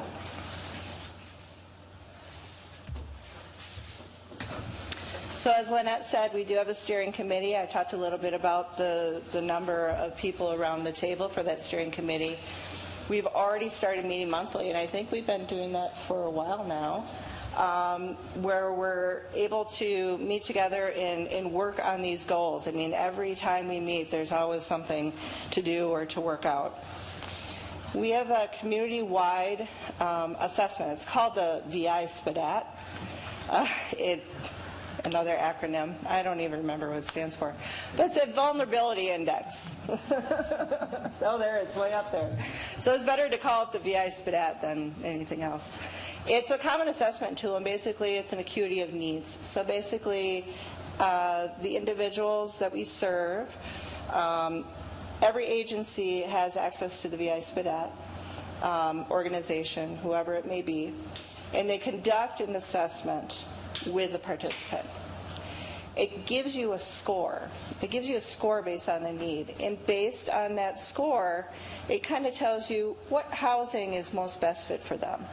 So 5.41 5.51
as 5.57 5.71
Lynette 5.71 6.07
said, 6.07 6.35
we 6.35 6.45
do 6.45 6.55
have 6.57 6.69
a 6.69 6.75
steering 6.75 7.13
committee. 7.13 7.57
I 7.57 7.65
talked 7.65 7.95
a 7.95 7.97
little 7.97 8.19
bit 8.19 8.35
about 8.35 8.77
the, 8.77 9.23
the 9.33 9.41
number 9.41 9.89
of 9.89 10.15
people 10.15 10.53
around 10.53 10.85
the 10.85 10.93
table 10.93 11.31
for 11.31 11.43
that 11.43 11.63
steering 11.63 11.91
committee. 11.91 12.39
We've 13.09 13.27
already 13.27 13.69
started 13.69 14.05
meeting 14.05 14.31
monthly, 14.31 14.69
and 14.69 14.79
I 14.79 14.87
think 14.87 15.11
we've 15.11 15.27
been 15.27 15.47
doing 15.47 15.73
that 15.73 15.97
for 16.07 16.27
a 16.27 16.31
while 16.31 16.65
now, 16.65 17.05
um, 17.57 18.15
where 18.43 18.73
we're 18.73 19.23
able 19.35 19.65
to 19.65 20.19
meet 20.19 20.45
together 20.45 20.91
and, 20.91 21.27
and 21.29 21.53
work 21.53 21.85
on 21.85 22.03
these 22.03 22.25
goals. 22.25 22.69
I 22.69 22.71
mean, 22.71 22.95
every 22.95 23.35
time 23.35 23.69
we 23.69 23.81
meet, 23.81 24.11
there's 24.11 24.33
always 24.33 24.63
something 24.63 25.13
to 25.51 25.63
do 25.63 25.89
or 25.89 26.07
to 26.07 26.21
work 26.21 26.47
out. 26.47 26.79
We 27.95 28.11
have 28.11 28.31
a 28.31 28.49
community-wide 28.61 29.69
um, 29.99 30.37
assessment. 30.39 30.93
It's 30.93 31.05
called 31.05 31.35
the 31.35 31.63
VI 31.69 32.07
SPDAT. 32.07 32.67
Uh, 33.49 33.67
it, 33.99 34.25
another 35.05 35.37
acronym. 35.37 35.95
I 36.07 36.23
don't 36.23 36.41
even 36.41 36.61
remember 36.61 36.89
what 36.89 36.99
it 36.99 37.07
stands 37.07 37.37
for. 37.37 37.55
But 37.97 38.07
it's 38.07 38.17
a 38.17 38.27
vulnerability 38.27 39.11
index. 39.11 39.75
oh, 39.89 41.39
there, 41.39 41.59
it's 41.59 41.77
way 41.77 41.93
up 41.93 42.13
there. 42.13 42.37
So 42.79 42.95
it's 42.95 43.05
better 43.05 43.29
to 43.29 43.39
call 43.39 43.65
it 43.65 43.73
the 43.73 43.79
VI 43.79 44.09
SPDAT 44.09 44.61
than 44.61 44.95
anything 45.05 45.43
else. 45.43 45.73
It's 46.27 46.51
a 46.51 46.59
common 46.59 46.89
assessment 46.89 47.39
tool, 47.39 47.57
and 47.57 47.65
basically 47.65 48.17
it's 48.17 48.33
an 48.33 48.39
acuity 48.39 48.81
of 48.81 48.93
needs. 48.93 49.39
So 49.43 49.65
basically, 49.65 50.47
uh, 50.99 51.49
the 51.63 51.77
individuals 51.77 52.59
that 52.59 52.73
we 52.73 52.85
serve, 52.85 53.49
um, 54.13 54.65
every 55.23 55.47
agency 55.47 56.23
has 56.23 56.57
access 56.57 57.03
to 57.03 57.09
the 57.09 57.17
VI 57.17 57.41
SPDAT 57.41 57.91
um, 58.63 59.07
organization, 59.11 59.97
whoever 59.99 60.35
it 60.35 60.47
may 60.47 60.63
be, 60.63 60.93
and 61.55 61.69
they 61.69 61.79
conduct 61.79 62.41
an 62.41 62.57
assessment 62.57 63.45
with 63.87 64.13
the 64.13 64.19
participant. 64.19 64.87
It 65.97 66.25
gives 66.25 66.57
you 66.57 66.73
a 66.73 66.79
score. 66.79 67.43
It 67.83 67.91
gives 67.91 68.09
you 68.09 68.17
a 68.17 68.21
score 68.21 68.63
based 68.63 68.89
on 68.89 69.03
the 69.03 69.13
need. 69.13 69.55
And 69.61 69.85
based 69.87 70.31
on 70.31 70.55
that 70.55 70.81
score, 70.81 71.49
it 71.89 72.03
kind 72.03 72.27
of 72.27 72.35
tells 72.35 72.71
you 72.71 72.97
what 73.09 73.27
housing 73.27 73.95
is 73.95 74.15
most 74.15 74.41
best 74.41 74.69
fit 74.69 74.83
for 74.83 74.97
them. 74.97 75.25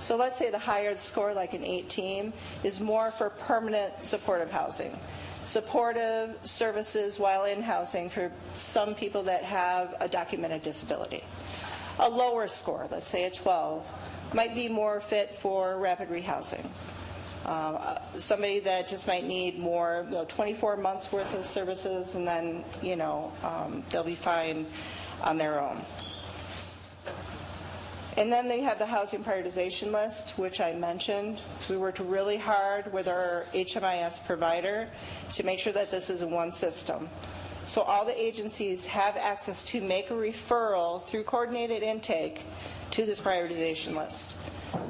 So 0.00 0.16
let's 0.16 0.38
say 0.38 0.50
the 0.50 0.58
higher 0.58 0.92
the 0.92 1.00
score, 1.00 1.32
like 1.32 1.54
an 1.54 1.64
18, 1.64 2.32
is 2.62 2.80
more 2.80 3.12
for 3.12 3.30
permanent 3.30 4.02
supportive 4.02 4.50
housing. 4.50 4.96
Supportive 5.44 6.36
services 6.44 7.18
while 7.18 7.44
in 7.44 7.62
housing 7.62 8.10
for 8.10 8.30
some 8.54 8.94
people 8.94 9.22
that 9.24 9.42
have 9.44 9.94
a 10.00 10.08
documented 10.08 10.62
disability. 10.62 11.24
A 11.98 12.08
lower 12.08 12.48
score, 12.48 12.86
let's 12.90 13.08
say 13.08 13.24
a 13.24 13.30
12, 13.30 13.86
might 14.34 14.54
be 14.54 14.68
more 14.68 15.00
fit 15.00 15.34
for 15.34 15.78
rapid 15.78 16.10
rehousing. 16.10 16.66
Um, 17.44 17.76
uh, 17.80 17.98
somebody 18.16 18.60
that 18.60 18.88
just 18.88 19.06
might 19.06 19.24
need 19.24 19.58
more, 19.58 20.06
you 20.08 20.14
know, 20.14 20.24
24 20.24 20.76
months 20.76 21.10
worth 21.10 21.34
of 21.34 21.44
services, 21.44 22.14
and 22.14 22.26
then 22.26 22.64
you 22.82 22.96
know 22.96 23.32
um, 23.42 23.82
they'll 23.90 24.04
be 24.04 24.14
fine 24.14 24.66
on 25.22 25.38
their 25.38 25.60
own. 25.60 25.80
And 28.16 28.30
then 28.30 28.46
they 28.46 28.60
have 28.60 28.78
the 28.78 28.86
housing 28.86 29.24
prioritization 29.24 29.90
list, 29.90 30.38
which 30.38 30.60
I 30.60 30.74
mentioned. 30.74 31.40
We 31.70 31.78
worked 31.78 31.98
really 31.98 32.36
hard 32.36 32.92
with 32.92 33.08
our 33.08 33.46
HMIS 33.54 34.24
provider 34.26 34.88
to 35.32 35.42
make 35.44 35.58
sure 35.58 35.72
that 35.72 35.90
this 35.90 36.10
is 36.10 36.22
one 36.22 36.52
system. 36.52 37.08
So 37.64 37.80
all 37.82 38.04
the 38.04 38.20
agencies 38.20 38.84
have 38.86 39.16
access 39.16 39.64
to 39.66 39.80
make 39.80 40.10
a 40.10 40.14
referral 40.14 41.02
through 41.04 41.24
coordinated 41.24 41.82
intake 41.82 42.42
to 42.90 43.06
this 43.06 43.18
prioritization 43.18 43.96
list. 43.96 44.34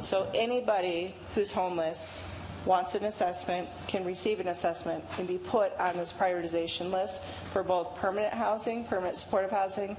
So 0.01 0.29
anybody 0.35 1.15
who's 1.35 1.53
homeless 1.53 2.19
wants 2.65 2.95
an 2.95 3.05
assessment 3.05 3.69
can 3.89 4.05
receive 4.05 4.41
an 4.41 4.49
assessment 4.49 5.05
and 5.19 5.27
be 5.27 5.39
put 5.39 5.73
on 5.79 5.97
this 5.97 6.13
prioritization 6.13 6.91
list 6.91 7.23
for 7.53 7.63
both 7.63 7.95
permanent 7.97 8.33
housing, 8.33 8.85
permanent 8.85 9.17
supportive 9.17 9.51
housing, 9.51 9.97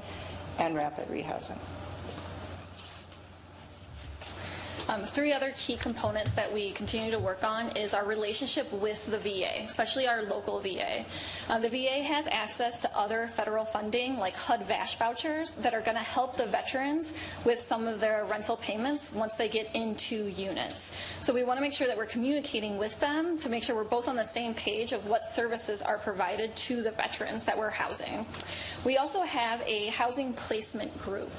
and 0.59 0.75
rapid 0.75 1.07
rehousing. 1.09 1.57
Um, 4.93 5.03
three 5.05 5.33
other 5.33 5.51
key 5.57 5.75
components 5.75 6.33
that 6.33 6.53
we 6.53 6.71
continue 6.71 7.09
to 7.09 7.17
work 7.17 7.43
on 7.43 7.75
is 7.75 7.95
our 7.95 8.05
relationship 8.05 8.71
with 8.71 9.03
the 9.07 9.17
VA, 9.17 9.63
especially 9.65 10.07
our 10.07 10.21
local 10.21 10.59
VA. 10.59 11.03
Uh, 11.49 11.57
the 11.57 11.69
VA 11.69 12.03
has 12.03 12.27
access 12.27 12.79
to 12.81 12.95
other 12.95 13.27
federal 13.35 13.65
funding 13.65 14.17
like 14.19 14.35
HUD 14.35 14.67
VASH 14.67 14.99
vouchers 14.99 15.55
that 15.55 15.73
are 15.73 15.81
going 15.81 15.97
to 15.97 16.03
help 16.03 16.37
the 16.37 16.45
veterans 16.45 17.13
with 17.43 17.57
some 17.57 17.87
of 17.87 17.99
their 17.99 18.25
rental 18.25 18.55
payments 18.55 19.11
once 19.11 19.33
they 19.33 19.49
get 19.49 19.67
into 19.73 20.27
units. 20.27 20.95
So 21.21 21.33
we 21.33 21.43
want 21.43 21.57
to 21.57 21.61
make 21.61 21.73
sure 21.73 21.87
that 21.87 21.97
we're 21.97 22.05
communicating 22.05 22.77
with 22.77 22.99
them 22.99 23.39
to 23.39 23.49
make 23.49 23.63
sure 23.63 23.75
we're 23.75 23.85
both 23.85 24.07
on 24.07 24.15
the 24.15 24.23
same 24.23 24.53
page 24.53 24.91
of 24.91 25.07
what 25.07 25.25
services 25.25 25.81
are 25.81 25.97
provided 25.97 26.55
to 26.55 26.83
the 26.83 26.91
veterans 26.91 27.45
that 27.45 27.57
we're 27.57 27.71
housing. 27.71 28.27
We 28.85 28.97
also 28.97 29.21
have 29.21 29.59
a 29.65 29.87
housing 29.87 30.33
placement 30.33 30.95
group. 30.99 31.31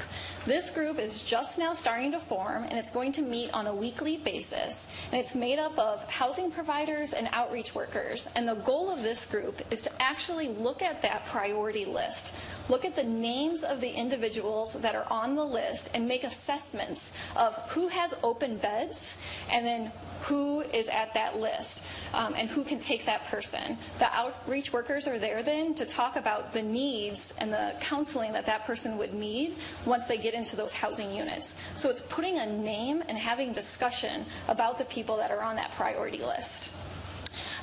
This 0.44 0.70
group 0.70 0.98
is 0.98 1.22
just 1.22 1.56
now 1.56 1.72
starting 1.72 2.10
to 2.12 2.18
form 2.18 2.64
and 2.64 2.78
it's 2.78 2.90
going 2.90 3.12
to 3.12 3.22
meet 3.22 3.43
on 3.50 3.66
a 3.66 3.74
weekly 3.74 4.16
basis. 4.16 4.86
And 5.10 5.20
it's 5.20 5.34
made 5.34 5.58
up 5.58 5.78
of 5.78 6.04
housing 6.04 6.50
providers 6.50 7.12
and 7.12 7.28
outreach 7.32 7.74
workers. 7.74 8.28
And 8.34 8.48
the 8.48 8.54
goal 8.54 8.90
of 8.90 9.02
this 9.02 9.26
group 9.26 9.60
is 9.70 9.82
to 9.82 10.02
actually 10.02 10.48
look 10.48 10.82
at 10.82 11.02
that 11.02 11.26
priority 11.26 11.84
list, 11.84 12.34
look 12.68 12.84
at 12.84 12.96
the 12.96 13.04
names 13.04 13.64
of 13.64 13.80
the 13.80 13.90
individuals 13.90 14.74
that 14.74 14.94
are 14.94 15.06
on 15.10 15.34
the 15.34 15.44
list, 15.44 15.90
and 15.94 16.06
make 16.06 16.24
assessments 16.24 17.12
of 17.36 17.54
who 17.70 17.88
has 17.88 18.14
open 18.22 18.56
beds 18.56 19.16
and 19.50 19.66
then 19.66 19.92
who 20.24 20.60
is 20.60 20.88
at 20.88 21.12
that 21.14 21.38
list 21.38 21.82
um, 22.14 22.34
and 22.36 22.48
who 22.48 22.64
can 22.64 22.78
take 22.78 23.04
that 23.06 23.24
person. 23.26 23.76
The 23.98 24.10
outreach 24.12 24.72
workers 24.72 25.06
are 25.06 25.18
there 25.18 25.42
then 25.42 25.74
to 25.74 25.84
talk 25.84 26.16
about 26.16 26.52
the 26.52 26.62
needs 26.62 27.34
and 27.38 27.52
the 27.52 27.74
counseling 27.80 28.32
that 28.32 28.46
that 28.46 28.64
person 28.64 28.96
would 28.98 29.14
need 29.14 29.56
once 29.84 30.06
they 30.06 30.16
get 30.16 30.34
into 30.34 30.56
those 30.56 30.72
housing 30.72 31.12
units. 31.12 31.54
So 31.76 31.90
it's 31.90 32.02
putting 32.02 32.38
a 32.38 32.46
name 32.46 33.02
and 33.08 33.18
having 33.18 33.52
discussion 33.52 34.24
about 34.48 34.78
the 34.78 34.84
people 34.86 35.16
that 35.18 35.30
are 35.30 35.42
on 35.42 35.56
that 35.56 35.72
priority 35.72 36.22
list. 36.22 36.70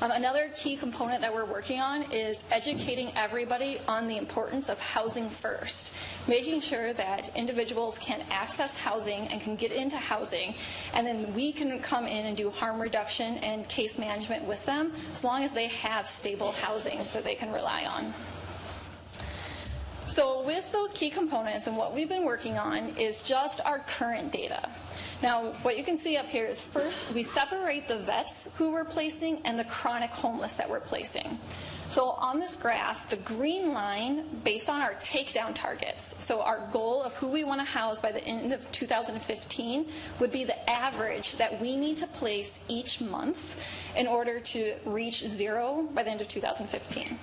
Um, 0.01 0.09
another 0.09 0.49
key 0.55 0.77
component 0.77 1.21
that 1.21 1.31
we're 1.31 1.45
working 1.45 1.79
on 1.79 2.11
is 2.11 2.43
educating 2.49 3.11
everybody 3.15 3.79
on 3.87 4.07
the 4.07 4.17
importance 4.17 4.67
of 4.67 4.79
housing 4.79 5.29
first, 5.29 5.93
making 6.27 6.61
sure 6.61 6.91
that 6.93 7.29
individuals 7.35 7.99
can 7.99 8.25
access 8.31 8.75
housing 8.75 9.27
and 9.27 9.39
can 9.39 9.55
get 9.55 9.71
into 9.71 9.97
housing, 9.97 10.55
and 10.95 11.05
then 11.05 11.31
we 11.35 11.51
can 11.51 11.79
come 11.81 12.07
in 12.07 12.25
and 12.25 12.35
do 12.35 12.49
harm 12.49 12.81
reduction 12.81 13.37
and 13.37 13.69
case 13.69 13.99
management 13.99 14.43
with 14.45 14.65
them 14.65 14.91
as 15.13 15.23
long 15.23 15.43
as 15.43 15.51
they 15.51 15.67
have 15.67 16.07
stable 16.07 16.51
housing 16.53 16.97
that 17.13 17.23
they 17.23 17.35
can 17.35 17.51
rely 17.51 17.85
on. 17.85 18.11
So 20.07 20.41
with 20.43 20.69
those 20.71 20.91
key 20.93 21.11
components 21.11 21.67
and 21.67 21.77
what 21.77 21.93
we've 21.93 22.09
been 22.09 22.25
working 22.25 22.57
on 22.57 22.97
is 22.97 23.21
just 23.21 23.61
our 23.61 23.79
current 23.79 24.31
data. 24.31 24.67
Now, 25.21 25.51
what 25.61 25.77
you 25.77 25.83
can 25.83 25.97
see 25.97 26.17
up 26.17 26.25
here 26.25 26.45
is 26.45 26.59
first, 26.59 26.99
we 27.13 27.21
separate 27.21 27.87
the 27.87 27.99
vets 27.99 28.49
who 28.55 28.71
we're 28.71 28.85
placing 28.85 29.39
and 29.45 29.57
the 29.57 29.63
chronic 29.65 30.09
homeless 30.09 30.55
that 30.55 30.67
we're 30.67 30.79
placing. 30.79 31.37
So 31.91 32.11
on 32.11 32.39
this 32.39 32.55
graph, 32.55 33.09
the 33.09 33.17
green 33.17 33.73
line, 33.73 34.23
based 34.43 34.69
on 34.69 34.81
our 34.81 34.93
takedown 34.95 35.53
targets, 35.53 36.15
so 36.23 36.41
our 36.41 36.67
goal 36.71 37.03
of 37.03 37.13
who 37.15 37.27
we 37.27 37.43
want 37.43 37.59
to 37.59 37.65
house 37.65 38.01
by 38.01 38.11
the 38.11 38.23
end 38.23 38.53
of 38.53 38.71
2015 38.71 39.87
would 40.19 40.31
be 40.31 40.43
the 40.43 40.69
average 40.69 41.33
that 41.33 41.59
we 41.61 41.75
need 41.75 41.97
to 41.97 42.07
place 42.07 42.61
each 42.67 43.01
month 43.01 43.61
in 43.95 44.07
order 44.07 44.39
to 44.39 44.73
reach 44.85 45.27
zero 45.27 45.87
by 45.93 46.01
the 46.01 46.09
end 46.09 46.21
of 46.21 46.29
2015. 46.29 47.19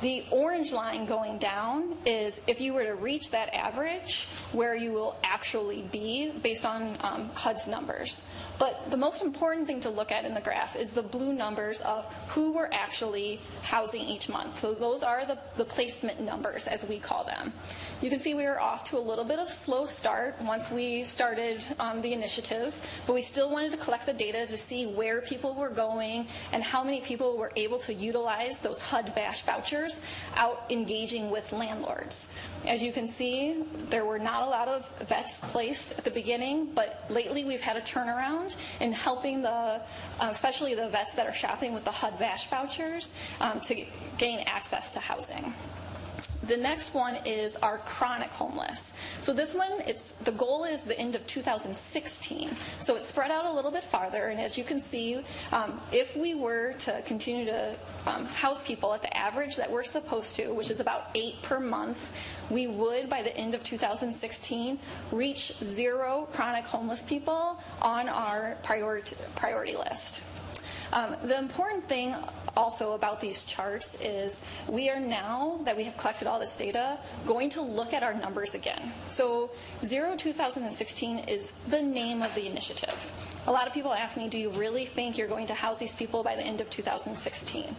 The 0.00 0.24
orange 0.30 0.72
line 0.72 1.04
going 1.04 1.36
down 1.36 1.94
is 2.06 2.40
if 2.46 2.58
you 2.58 2.72
were 2.72 2.84
to 2.84 2.94
reach 2.94 3.30
that 3.32 3.54
average, 3.54 4.26
where 4.52 4.74
you 4.74 4.92
will 4.92 5.16
actually 5.24 5.82
be 5.92 6.32
based 6.42 6.64
on 6.64 6.96
um, 7.02 7.28
HUD's 7.34 7.66
numbers. 7.66 8.22
But 8.58 8.90
the 8.90 8.96
most 8.96 9.22
important 9.22 9.66
thing 9.66 9.80
to 9.80 9.90
look 9.90 10.10
at 10.10 10.24
in 10.24 10.32
the 10.32 10.40
graph 10.40 10.74
is 10.74 10.90
the 10.90 11.02
blue 11.02 11.34
numbers 11.34 11.82
of 11.82 12.06
who 12.28 12.52
we're 12.52 12.70
actually 12.72 13.40
housing 13.62 14.00
each 14.00 14.28
month. 14.28 14.60
So 14.60 14.72
those 14.72 15.02
are 15.02 15.26
the, 15.26 15.38
the 15.58 15.64
placement 15.64 16.20
numbers, 16.20 16.66
as 16.66 16.86
we 16.86 16.98
call 16.98 17.24
them. 17.24 17.52
You 18.00 18.08
can 18.08 18.18
see 18.18 18.34
we 18.34 18.44
were 18.44 18.60
off 18.60 18.84
to 18.84 18.96
a 18.96 19.00
little 19.00 19.24
bit 19.24 19.38
of 19.38 19.50
slow 19.50 19.84
start 19.84 20.40
once 20.40 20.70
we 20.70 21.04
started 21.04 21.62
um, 21.78 22.00
the 22.00 22.14
initiative, 22.14 22.74
but 23.06 23.12
we 23.12 23.22
still 23.22 23.50
wanted 23.50 23.72
to 23.72 23.78
collect 23.78 24.06
the 24.06 24.14
data 24.14 24.46
to 24.46 24.56
see 24.56 24.86
where 24.86 25.20
people 25.20 25.54
were 25.54 25.68
going 25.68 26.26
and 26.52 26.62
how 26.62 26.82
many 26.82 27.02
people 27.02 27.36
were 27.36 27.52
able 27.56 27.78
to 27.80 27.92
utilize 27.92 28.60
those 28.60 28.80
HUD 28.80 29.14
VASH 29.14 29.42
vouchers 29.42 29.89
out 30.36 30.64
engaging 30.70 31.30
with 31.30 31.52
landlords. 31.52 32.32
As 32.66 32.82
you 32.82 32.92
can 32.92 33.08
see, 33.08 33.64
there 33.88 34.04
were 34.04 34.18
not 34.18 34.42
a 34.42 34.50
lot 34.50 34.68
of 34.68 34.88
vets 35.08 35.40
placed 35.40 35.98
at 35.98 36.04
the 36.04 36.10
beginning, 36.10 36.70
but 36.74 37.04
lately 37.08 37.44
we've 37.44 37.60
had 37.60 37.76
a 37.76 37.80
turnaround 37.80 38.56
in 38.80 38.92
helping 38.92 39.42
the, 39.42 39.50
uh, 39.50 39.80
especially 40.20 40.74
the 40.74 40.88
vets 40.88 41.14
that 41.14 41.26
are 41.26 41.32
shopping 41.32 41.72
with 41.72 41.84
the 41.84 41.90
HUD 41.90 42.18
VASH 42.18 42.48
vouchers 42.50 43.12
um, 43.40 43.60
to 43.60 43.84
gain 44.18 44.40
access 44.46 44.90
to 44.92 45.00
housing. 45.00 45.54
The 46.50 46.56
next 46.56 46.94
one 46.94 47.14
is 47.24 47.54
our 47.54 47.78
chronic 47.78 48.30
homeless. 48.30 48.92
So 49.22 49.32
this 49.32 49.54
one, 49.54 49.70
it's 49.86 50.10
the 50.24 50.32
goal 50.32 50.64
is 50.64 50.82
the 50.82 50.98
end 50.98 51.14
of 51.14 51.24
2016. 51.28 52.56
So 52.80 52.96
it's 52.96 53.06
spread 53.06 53.30
out 53.30 53.44
a 53.44 53.52
little 53.52 53.70
bit 53.70 53.84
farther. 53.84 54.30
And 54.30 54.40
as 54.40 54.58
you 54.58 54.64
can 54.64 54.80
see, 54.80 55.24
um, 55.52 55.80
if 55.92 56.16
we 56.16 56.34
were 56.34 56.72
to 56.80 57.02
continue 57.02 57.44
to 57.44 57.76
um, 58.04 58.24
house 58.24 58.64
people 58.64 58.92
at 58.92 59.00
the 59.00 59.16
average 59.16 59.54
that 59.58 59.70
we're 59.70 59.84
supposed 59.84 60.34
to, 60.36 60.52
which 60.52 60.72
is 60.72 60.80
about 60.80 61.10
eight 61.14 61.40
per 61.42 61.60
month, 61.60 62.16
we 62.50 62.66
would 62.66 63.08
by 63.08 63.22
the 63.22 63.36
end 63.36 63.54
of 63.54 63.62
2016 63.62 64.76
reach 65.12 65.52
zero 65.62 66.26
chronic 66.32 66.64
homeless 66.64 67.00
people 67.00 67.62
on 67.80 68.08
our 68.08 68.56
priority 68.64 69.14
priority 69.36 69.76
list. 69.76 70.20
Um, 70.92 71.14
the 71.22 71.38
important 71.38 71.88
thing 71.88 72.16
also 72.56 72.92
about 72.92 73.20
these 73.20 73.44
charts 73.44 73.96
is 74.00 74.40
we 74.68 74.90
are 74.90 75.00
now 75.00 75.60
that 75.64 75.76
we 75.76 75.84
have 75.84 75.96
collected 75.96 76.28
all 76.28 76.38
this 76.38 76.54
data 76.56 76.98
going 77.26 77.50
to 77.50 77.60
look 77.60 77.92
at 77.92 78.02
our 78.02 78.14
numbers 78.14 78.54
again. 78.54 78.92
So 79.08 79.50
Zero 79.84 80.16
2016 80.16 81.20
is 81.20 81.52
the 81.68 81.82
name 81.82 82.22
of 82.22 82.34
the 82.34 82.46
initiative. 82.46 83.12
A 83.46 83.52
lot 83.52 83.66
of 83.66 83.72
people 83.72 83.92
ask 83.92 84.16
me, 84.16 84.28
do 84.28 84.38
you 84.38 84.50
really 84.50 84.84
think 84.84 85.16
you're 85.16 85.28
going 85.28 85.46
to 85.46 85.54
house 85.54 85.78
these 85.78 85.94
people 85.94 86.22
by 86.22 86.36
the 86.36 86.42
end 86.42 86.60
of 86.60 86.68
2016? 86.70 87.74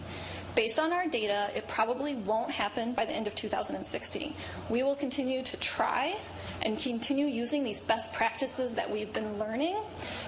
Based 0.56 0.80
on 0.80 0.92
our 0.92 1.08
data, 1.08 1.50
it 1.56 1.68
probably 1.68 2.16
won't 2.16 2.52
happen 2.52 2.94
by 2.94 3.06
the 3.06 3.14
end 3.14 3.26
of 3.26 3.36
2016. 3.36 4.34
We 4.70 4.84
will 4.84 4.96
continue 4.96 5.44
to 5.44 5.58
try 5.58 6.18
and 6.64 6.78
continue 6.78 7.26
using 7.26 7.64
these 7.64 7.80
best 7.80 8.12
practices 8.12 8.76
that 8.76 8.90
we've 8.90 9.14
been 9.14 9.40
learning, 9.40 9.78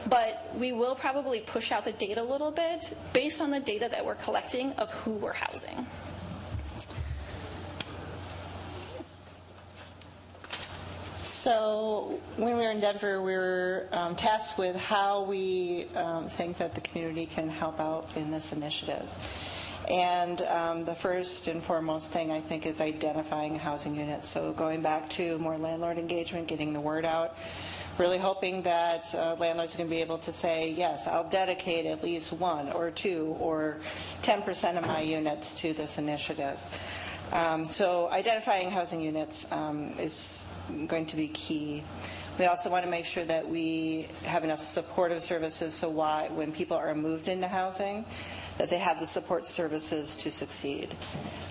but 0.07 0.49
we 0.55 0.71
will 0.71 0.95
probably 0.95 1.41
push 1.41 1.71
out 1.71 1.83
the 1.83 1.91
data 1.91 2.21
a 2.21 2.23
little 2.23 2.51
bit 2.51 2.95
based 3.11 3.41
on 3.41 3.51
the 3.51 3.59
data 3.59 3.89
that 3.91 4.05
we're 4.05 4.15
collecting 4.15 4.71
of 4.73 4.91
who 4.93 5.11
we're 5.11 5.33
housing. 5.33 5.85
So 11.23 12.21
when 12.37 12.55
we 12.55 12.63
were 12.63 12.71
in 12.71 12.79
Denver, 12.79 13.21
we 13.21 13.35
were 13.35 13.89
um, 13.91 14.15
tasked 14.15 14.57
with 14.57 14.77
how 14.77 15.23
we 15.23 15.87
um, 15.93 16.29
think 16.29 16.57
that 16.59 16.73
the 16.73 16.79
community 16.79 17.25
can 17.25 17.49
help 17.49 17.81
out 17.81 18.07
in 18.15 18.31
this 18.31 18.53
initiative. 18.53 19.05
And 19.89 20.41
um, 20.43 20.85
the 20.85 20.95
first 20.95 21.47
and 21.47 21.63
foremost 21.63 22.11
thing, 22.11 22.31
I 22.31 22.39
think, 22.39 22.65
is 22.65 22.79
identifying 22.79 23.57
housing 23.57 23.95
units. 23.95 24.29
So 24.29 24.53
going 24.53 24.81
back 24.81 25.09
to 25.11 25.37
more 25.39 25.57
landlord 25.57 25.97
engagement, 25.97 26.47
getting 26.47 26.73
the 26.73 26.79
word 26.79 27.05
out, 27.05 27.37
really 27.97 28.17
hoping 28.17 28.61
that 28.63 29.13
uh, 29.13 29.35
landlords 29.39 29.75
are 29.75 29.77
going 29.77 29.89
to 29.89 29.95
be 29.95 30.01
able 30.01 30.17
to 30.19 30.31
say, 30.31 30.71
yes, 30.71 31.07
I'll 31.07 31.29
dedicate 31.29 31.85
at 31.85 32.03
least 32.03 32.33
one 32.33 32.71
or 32.71 32.91
two 32.91 33.35
or 33.39 33.79
10% 34.23 34.77
of 34.77 34.85
my 34.85 35.01
units 35.01 35.53
to 35.55 35.73
this 35.73 35.97
initiative. 35.97 36.57
Um, 37.31 37.65
so 37.65 38.09
identifying 38.09 38.69
housing 38.71 39.01
units 39.01 39.51
um, 39.51 39.93
is 39.99 40.45
going 40.87 41.05
to 41.07 41.15
be 41.15 41.27
key. 41.27 41.83
We 42.39 42.45
also 42.45 42.69
want 42.69 42.83
to 42.83 42.89
make 42.89 43.05
sure 43.05 43.25
that 43.25 43.47
we 43.47 44.07
have 44.23 44.43
enough 44.43 44.59
supportive 44.59 45.21
services 45.21 45.75
so 45.75 45.87
why, 45.87 46.29
when 46.33 46.51
people 46.51 46.75
are 46.75 46.95
moved 46.95 47.27
into 47.27 47.47
housing, 47.47 48.05
that 48.57 48.71
they 48.71 48.79
have 48.79 48.99
the 48.99 49.05
support 49.05 49.45
services 49.45 50.15
to 50.15 50.31
succeed. 50.31 50.95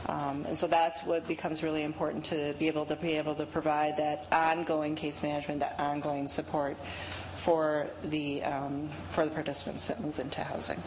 Um, 0.07 0.45
and 0.49 0.59
so 0.59 0.67
that's 0.67 1.03
what 1.05 1.27
becomes 1.29 1.63
really 1.63 1.83
important 1.83 2.25
to 2.27 2.55
be 2.59 2.67
able 2.67 2.85
to 2.87 2.97
be 2.97 3.13
able 3.13 3.37
to 3.37 3.47
provide 3.47 3.97
that 3.99 4.27
ongoing 4.33 4.97
case 4.97 5.23
management, 5.23 5.61
that 5.61 5.79
ongoing 5.79 6.27
support 6.27 6.77
for 7.37 7.89
the 8.05 8.43
um, 8.43 8.89
for 9.13 9.25
the 9.25 9.31
participants 9.31 9.87
that 9.87 10.01
move 10.01 10.19
into 10.19 10.43
housing. 10.43 10.83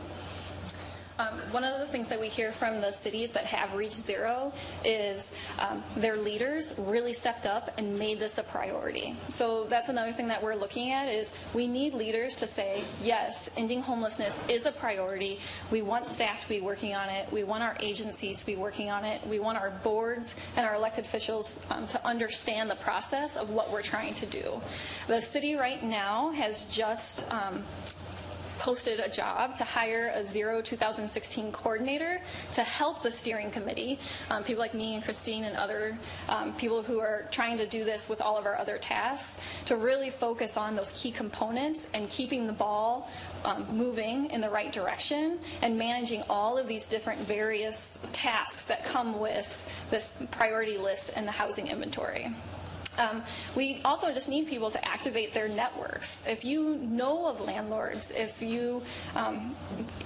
Um, 1.18 1.40
one 1.52 1.64
of 1.64 1.80
the 1.80 1.86
things 1.86 2.10
that 2.10 2.20
we 2.20 2.28
hear 2.28 2.52
from 2.52 2.82
the 2.82 2.92
cities 2.92 3.32
that 3.32 3.46
have 3.46 3.74
reached 3.74 3.96
zero 3.96 4.52
is 4.84 5.32
um, 5.60 5.82
their 5.96 6.18
leaders 6.18 6.74
really 6.78 7.14
stepped 7.14 7.46
up 7.46 7.72
and 7.78 7.98
made 7.98 8.20
this 8.20 8.38
a 8.38 8.44
priority. 8.44 9.16
So 9.32 9.64
that's 9.70 9.88
another 9.88 10.12
thing 10.12 10.28
that 10.28 10.44
we're 10.44 10.56
looking 10.56 10.92
at 10.92 11.08
is 11.08 11.32
we 11.54 11.68
need 11.68 11.94
leaders 11.94 12.36
to 12.38 12.48
say, 12.48 12.84
yes, 13.02 13.50
ending 13.56 13.82
homelessness 13.82 14.42
is 14.50 14.66
a 14.66 14.74
priority. 14.74 15.40
We 15.72 15.82
want 15.82 16.06
staff 16.06 16.42
to 16.42 16.50
be 16.50 16.60
working 16.60 16.94
on 16.94 17.08
it. 17.08 17.32
We 17.32 17.46
want 17.46 17.64
our 17.64 17.78
agencies 17.80 18.40
to 18.42 18.46
be 18.46 18.58
working 18.58 18.90
on 18.90 19.06
it. 19.06 19.26
We 19.26 19.40
want 19.40 19.58
our 19.58 19.72
boards 19.72 20.36
and 20.58 20.66
our 20.66 20.76
elected 20.76 21.06
officials 21.06 21.60
um, 21.70 21.88
to 21.88 22.06
understand 22.06 22.70
the 22.70 22.76
process 22.76 23.38
of 23.38 23.52
what 23.52 23.72
we're 23.72 23.84
trying 23.84 24.16
to 24.16 24.26
do. 24.26 24.62
The 25.08 25.22
city 25.22 25.56
right 25.56 25.82
now 25.82 26.32
has 26.32 26.64
just 26.66 27.32
um, 27.32 27.64
posted 28.66 29.00
a 29.00 29.08
job 29.08 29.56
to 29.56 29.64
hire 29.64 30.12
a 30.16 30.26
Zero 30.26 30.60
2016 30.60 31.52
coordinator 31.52 32.20
to 32.52 32.64
help 32.64 33.04
the 33.04 33.12
steering 33.12 33.52
committee, 33.52 34.00
um, 34.32 34.44
people 34.44 34.60
like 34.60 34.74
me 34.74 34.96
and 34.96 35.04
Christine 35.04 35.44
and 35.44 35.56
other 35.56 35.96
um, 36.30 36.52
people 36.54 36.82
who 36.82 37.00
are 37.00 37.28
trying 37.30 37.60
to 37.60 37.68
do 37.68 37.84
this 37.84 38.10
with 38.10 38.22
all 38.22 38.40
of 38.40 38.48
our 38.48 38.58
other 38.58 38.80
tasks, 38.80 39.40
to 39.68 39.76
really 39.76 40.10
focus 40.10 40.58
on 40.58 40.76
those 40.76 40.92
key 41.00 41.12
components 41.12 41.86
and 41.94 42.10
keeping 42.10 42.48
the 42.48 42.54
ball 42.54 43.08
um, 43.44 43.68
moving 43.70 44.32
in 44.32 44.42
the 44.42 44.50
right 44.50 44.74
direction 44.74 45.38
and 45.62 45.78
managing 45.78 46.24
all 46.28 46.58
of 46.58 46.68
these 46.68 46.88
different 46.88 47.22
various 47.22 48.00
tasks 48.14 48.66
that 48.66 48.84
come 48.84 49.20
with 49.20 49.70
this 49.92 50.18
priority 50.32 50.80
list 50.80 51.12
and 51.16 51.28
the 51.28 51.32
housing 51.32 51.68
inventory. 51.68 52.34
Um, 52.98 53.24
we 53.56 53.82
also 53.84 54.14
just 54.14 54.30
need 54.30 54.48
people 54.48 54.72
to 54.72 54.88
activate 54.88 55.34
their 55.34 55.48
networks. 55.48 56.26
If 56.28 56.46
you 56.46 56.76
know 56.78 57.28
of 57.28 57.42
landlords, 57.42 58.12
if 58.12 58.42
you 58.42 58.82
um, 59.16 59.56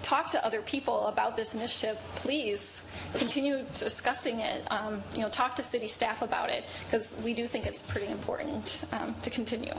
talk 0.02 0.32
to 0.32 0.46
other 0.46 0.62
people 0.62 1.08
about 1.08 1.36
this 1.36 1.54
initiative, 1.54 1.98
please 2.16 2.84
continue 3.14 3.66
discussing 3.78 4.40
it. 4.40 4.64
Um, 4.72 5.04
you 5.14 5.22
know, 5.22 5.30
talk 5.30 5.56
to 5.58 5.64
city 5.64 5.88
staff 5.88 6.22
about 6.22 6.50
it 6.50 6.66
because 6.86 7.16
we 7.24 7.34
do 7.34 7.48
think 7.48 7.66
it's 7.66 7.82
pretty 7.82 8.08
important 8.08 8.86
um, 8.94 9.16
to 9.22 9.30
continue. 9.30 9.74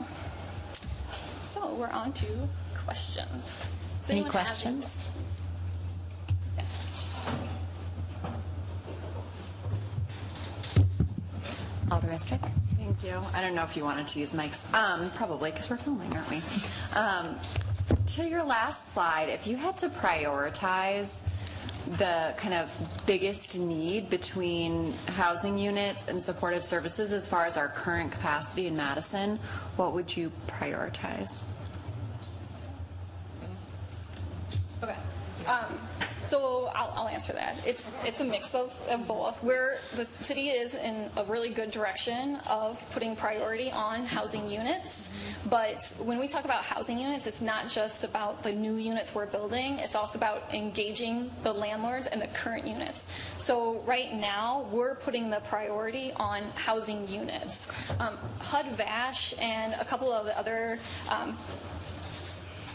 So 1.45 1.75
we're 1.75 1.89
on 1.89 2.13
to 2.15 2.27
questions. 2.85 3.69
Does 4.03 4.11
Any 4.11 4.25
questions? 4.25 4.99
Yes. 6.57 6.67
Alder 11.91 12.09
Eskrich? 12.09 12.70
Thank 12.91 13.05
you. 13.05 13.23
I 13.33 13.41
don't 13.41 13.55
know 13.55 13.63
if 13.63 13.77
you 13.77 13.85
wanted 13.85 14.09
to 14.09 14.19
use 14.19 14.33
mics. 14.33 14.75
Um, 14.75 15.13
probably, 15.13 15.53
because 15.53 15.71
we're 15.71 15.77
filming, 15.77 16.13
aren't 16.13 16.29
we? 16.29 16.43
Um, 16.93 17.37
to 18.07 18.29
your 18.29 18.43
last 18.43 18.93
slide, 18.93 19.29
if 19.29 19.47
you 19.47 19.57
had 19.57 19.79
to 19.79 19.89
prioritize 19.91 21.25
the 21.99 22.35
kind 22.37 22.53
of 22.53 22.69
biggest 23.07 23.57
need 23.57 24.11
between 24.11 24.95
housing 25.07 25.57
units 25.57 26.09
and 26.09 26.21
supportive 26.21 26.65
services 26.65 27.13
as 27.13 27.29
far 27.29 27.47
as 27.47 27.57
our 27.57 27.69
current 27.69 28.11
capacity 28.11 28.67
in 28.67 28.77
Madison, 28.77 29.39
what 29.77 29.95
would 29.95 30.17
you 30.17 30.33
prioritize? 30.49 31.45
Okay. 34.83 34.97
Um, 35.47 35.80
so 36.31 36.71
I'll, 36.77 36.93
I'll 36.97 37.09
answer 37.09 37.33
that. 37.33 37.57
It's 37.67 37.99
it's 38.05 38.21
a 38.21 38.25
mix 38.25 38.55
of, 38.55 38.77
of 38.89 39.07
both. 39.09 39.43
Where 39.43 39.79
the 39.97 40.05
city 40.05 40.51
is 40.51 40.75
in 40.75 41.11
a 41.17 41.25
really 41.25 41.51
good 41.51 41.73
direction 41.73 42.37
of 42.49 42.81
putting 42.93 43.17
priority 43.17 43.73
on 43.73 44.07
housing 44.07 44.49
units, 44.49 45.11
but 45.49 45.93
when 45.99 46.21
we 46.21 46.29
talk 46.29 46.45
about 46.45 46.63
housing 46.63 47.01
units, 47.01 47.27
it's 47.27 47.41
not 47.41 47.69
just 47.69 48.05
about 48.05 48.45
the 48.45 48.53
new 48.53 48.77
units 48.77 49.13
we're 49.13 49.27
building. 49.27 49.81
It's 49.81 49.97
also 49.97 50.19
about 50.19 50.55
engaging 50.55 51.31
the 51.43 51.53
landlords 51.53 52.07
and 52.07 52.23
the 52.23 52.29
current 52.29 52.67
units. 52.67 53.09
So 53.39 53.81
right 53.81 54.15
now 54.15 54.69
we're 54.71 54.95
putting 54.95 55.31
the 55.31 55.41
priority 55.41 56.13
on 56.15 56.45
housing 56.55 57.09
units. 57.09 57.67
Um, 57.99 58.17
HUD 58.39 58.67
Vash 58.77 59.35
and 59.41 59.75
a 59.75 59.85
couple 59.85 60.13
of 60.13 60.27
the 60.27 60.39
other. 60.39 60.79
Um, 61.09 61.37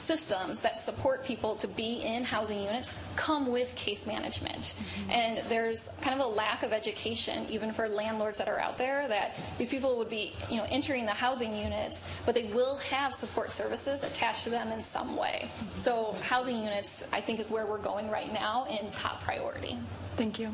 systems 0.05 0.59
that 0.59 0.79
support 0.79 1.25
people 1.25 1.55
to 1.55 1.67
be 1.67 2.03
in 2.03 2.23
housing 2.23 2.61
units 2.61 2.93
come 3.15 3.47
with 3.47 3.73
case 3.75 4.05
management. 4.05 4.75
Mm-hmm. 4.75 5.11
And 5.11 5.49
there's 5.49 5.89
kind 6.01 6.19
of 6.19 6.25
a 6.25 6.29
lack 6.29 6.61
of 6.63 6.71
education, 6.71 7.47
even 7.49 7.73
for 7.73 7.89
landlords 7.89 8.37
that 8.37 8.47
are 8.47 8.59
out 8.59 8.77
there, 8.77 9.07
that 9.07 9.31
these 9.57 9.69
people 9.69 9.97
would 9.97 10.09
be, 10.09 10.33
you 10.49 10.57
know, 10.57 10.65
entering 10.69 11.05
the 11.05 11.11
housing 11.11 11.55
units, 11.55 12.03
but 12.25 12.35
they 12.35 12.45
will 12.53 12.77
have 12.77 13.13
support 13.13 13.51
services 13.51 14.03
attached 14.03 14.43
to 14.43 14.49
them 14.51 14.71
in 14.71 14.81
some 14.81 15.17
way. 15.17 15.49
Mm-hmm. 15.49 15.79
So 15.79 16.15
housing 16.23 16.57
units, 16.57 17.03
I 17.11 17.19
think, 17.21 17.39
is 17.39 17.49
where 17.49 17.65
we're 17.65 17.77
going 17.79 18.09
right 18.09 18.31
now 18.31 18.65
in 18.69 18.91
top 18.91 19.23
priority. 19.23 19.77
Thank 20.15 20.39
you. 20.39 20.51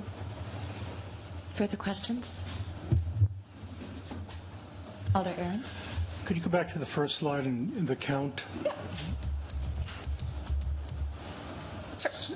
Further 1.55 1.77
questions? 1.77 2.41
Alder 5.13 5.35
Ahrens? 5.37 5.77
Could 6.23 6.37
you 6.37 6.43
go 6.43 6.49
back 6.49 6.71
to 6.71 6.79
the 6.79 6.85
first 6.85 7.17
slide 7.17 7.45
and 7.45 7.75
and 7.75 7.87
the 7.87 7.95
count? 7.97 8.45
Yeah. 8.63 8.71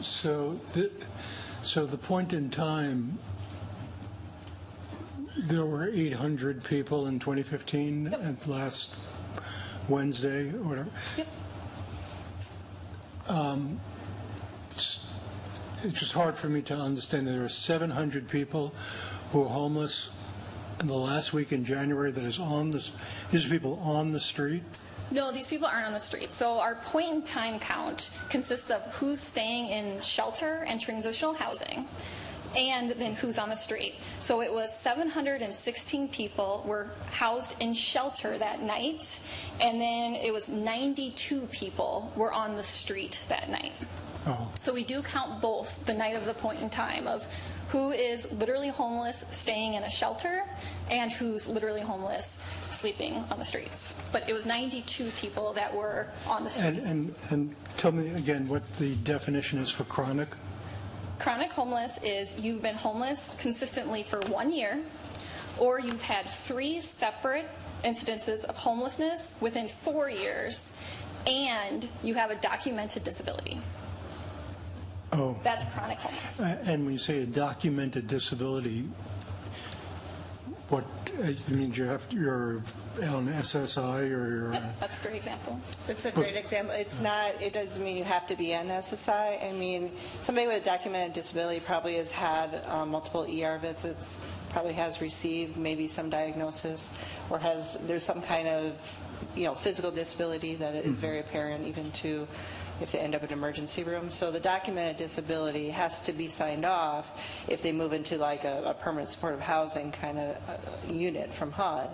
So, 0.01 0.59
the- 0.73 0.91
so 1.63 1.85
the 1.85 1.97
point 1.97 2.33
in 2.33 2.49
time, 2.49 3.19
there 5.37 5.65
were 5.65 5.89
800 5.89 6.63
people 6.63 7.07
in 7.07 7.19
2015 7.19 8.05
Yep. 8.11 8.23
at 8.23 8.47
last 8.47 8.91
Wednesday 9.87 10.49
or 10.49 10.63
whatever. 10.63 10.89
Yep. 11.17 11.27
Um, 13.27 13.79
it's 14.71 14.99
just 15.91 16.13
hard 16.13 16.37
for 16.37 16.47
me 16.49 16.61
to 16.63 16.75
understand 16.75 17.27
that 17.27 17.31
there 17.31 17.43
are 17.43 17.49
700 17.49 18.27
people 18.27 18.73
who 19.31 19.43
are 19.43 19.49
homeless 19.49 20.09
in 20.79 20.87
the 20.87 20.93
last 20.93 21.33
week 21.33 21.51
in 21.51 21.65
January 21.65 22.11
that 22.11 22.23
is 22.23 22.39
on 22.39 22.71
this, 22.71 22.91
these 23.31 23.45
are 23.45 23.49
people 23.49 23.79
on 23.83 24.11
the 24.11 24.19
street? 24.19 24.63
No, 25.11 25.31
these 25.31 25.47
people 25.47 25.67
aren't 25.67 25.85
on 25.85 25.93
the 25.93 25.99
street. 25.99 26.31
So 26.31 26.59
our 26.59 26.75
point 26.75 27.11
in 27.11 27.21
time 27.21 27.59
count 27.59 28.11
consists 28.29 28.71
of 28.71 28.81
who's 28.95 29.21
staying 29.21 29.69
in 29.69 30.01
shelter 30.01 30.65
and 30.67 30.81
transitional 30.81 31.33
housing 31.33 31.87
and 32.55 32.91
then 32.91 33.13
who's 33.13 33.37
on 33.37 33.49
the 33.49 33.55
street. 33.55 33.95
So 34.21 34.41
it 34.41 34.51
was 34.51 34.77
716 34.77 36.07
people 36.09 36.63
were 36.65 36.89
housed 37.11 37.61
in 37.61 37.73
shelter 37.73 38.37
that 38.37 38.61
night 38.61 39.19
and 39.61 39.79
then 39.79 40.15
it 40.15 40.33
was 40.33 40.49
92 40.49 41.41
people 41.51 42.11
were 42.15 42.33
on 42.33 42.55
the 42.55 42.63
street 42.63 43.23
that 43.29 43.49
night. 43.49 43.73
Oh, 44.27 44.47
So 44.59 44.73
we 44.73 44.83
do 44.83 45.01
count 45.03 45.41
both 45.41 45.85
the 45.85 45.93
night 45.93 46.15
of 46.15 46.25
the 46.25 46.33
point 46.33 46.61
in 46.61 46.69
time 46.69 47.07
of 47.07 47.27
who 47.69 47.91
is 47.91 48.31
literally 48.31 48.69
homeless 48.69 49.23
staying 49.31 49.73
in 49.73 49.83
a 49.83 49.89
shelter 49.89 50.43
and 50.89 51.11
who's 51.11 51.47
literally 51.47 51.81
homeless 51.81 52.37
sleeping 52.71 53.23
on 53.31 53.39
the 53.39 53.45
streets. 53.45 53.95
But 54.11 54.29
it 54.29 54.33
was 54.33 54.45
92 54.45 55.11
people 55.17 55.53
that 55.53 55.73
were 55.73 56.07
on 56.27 56.43
the 56.43 56.51
and, 56.61 56.75
streets. 56.77 56.89
and, 56.89 57.15
and 57.31 57.55
tell 57.77 57.91
me 57.91 58.11
again 58.11 58.47
what 58.47 58.69
the 58.77 58.95
definition 58.95 59.59
is 59.59 59.71
for 59.71 59.83
chronic? 59.85 60.29
Chronic 61.19 61.51
homeless 61.51 61.97
is 62.03 62.37
you've 62.37 62.61
been 62.61 62.75
homeless 62.75 63.35
consistently 63.39 64.03
for 64.03 64.19
one 64.27 64.51
year 64.51 64.79
or 65.57 65.79
you've 65.79 66.01
had 66.01 66.29
three 66.29 66.81
separate 66.81 67.49
incidences 67.83 68.43
of 68.45 68.57
homelessness 68.57 69.33
within 69.39 69.69
four 69.69 70.09
years 70.09 70.73
and 71.25 71.87
you 72.03 72.13
have 72.13 72.31
a 72.31 72.35
documented 72.35 73.03
disability. 73.03 73.59
Oh. 75.15 75.35
That's 75.43 75.63
chronic 75.73 75.97
homeless. 75.99 76.39
Uh, 76.39 76.57
And 76.65 76.83
when 76.85 76.93
you 76.93 76.99
say 76.99 77.21
a 77.21 77.25
documented 77.25 78.07
disability, 78.07 78.87
what, 80.69 80.83
uh, 81.19 81.27
it 81.27 81.49
means 81.49 81.77
you 81.77 81.85
have, 81.85 82.05
you're 82.09 82.63
on 83.03 83.27
SSI 83.27 84.01
or 84.01 84.29
you're, 84.29 84.53
Yep, 84.53 84.79
that's 84.79 84.99
a 84.99 85.01
great 85.03 85.15
example. 85.15 85.61
It's 85.87 86.05
a 86.05 86.11
great 86.11 86.35
example. 86.35 86.73
It's 86.75 86.99
not, 86.99 87.39
it 87.39 87.53
doesn't 87.53 87.83
mean 87.83 87.97
you 87.97 88.03
have 88.03 88.25
to 88.27 88.35
be 88.35 88.53
an 88.53 88.69
SSI. 88.69 89.47
I 89.47 89.51
mean, 89.53 89.91
somebody 90.21 90.47
with 90.47 90.63
a 90.63 90.65
documented 90.65 91.13
disability 91.13 91.59
probably 91.59 91.95
has 91.95 92.11
had 92.11 92.65
um, 92.65 92.89
multiple 92.89 93.23
ER 93.23 93.59
visits, 93.59 94.17
probably 94.49 94.73
has 94.73 95.01
received 95.01 95.55
maybe 95.55 95.87
some 95.87 96.09
diagnosis, 96.09 96.91
or 97.29 97.37
has, 97.37 97.77
there's 97.85 98.03
some 98.03 98.21
kind 98.23 98.47
of, 98.47 98.73
you 99.35 99.43
know, 99.45 99.53
physical 99.53 99.91
disability 99.91 100.55
that 100.55 100.73
is 100.75 100.97
very 100.99 101.19
apparent 101.19 101.67
even 101.67 101.91
to 101.91 102.27
if 102.81 102.91
they 102.91 102.99
end 102.99 103.15
up 103.15 103.23
in 103.23 103.31
emergency 103.31 103.83
room. 103.83 104.09
So 104.09 104.31
the 104.31 104.39
documented 104.39 104.97
disability 104.97 105.69
has 105.69 106.01
to 106.03 106.13
be 106.13 106.27
signed 106.27 106.65
off 106.65 107.45
if 107.47 107.61
they 107.61 107.71
move 107.71 107.93
into 107.93 108.17
like 108.17 108.43
a, 108.43 108.63
a 108.65 108.73
permanent 108.73 109.09
supportive 109.09 109.39
housing 109.39 109.91
kind 109.91 110.19
of 110.19 110.35
uh, 110.49 110.91
unit 110.91 111.33
from 111.33 111.51
HUD. 111.51 111.89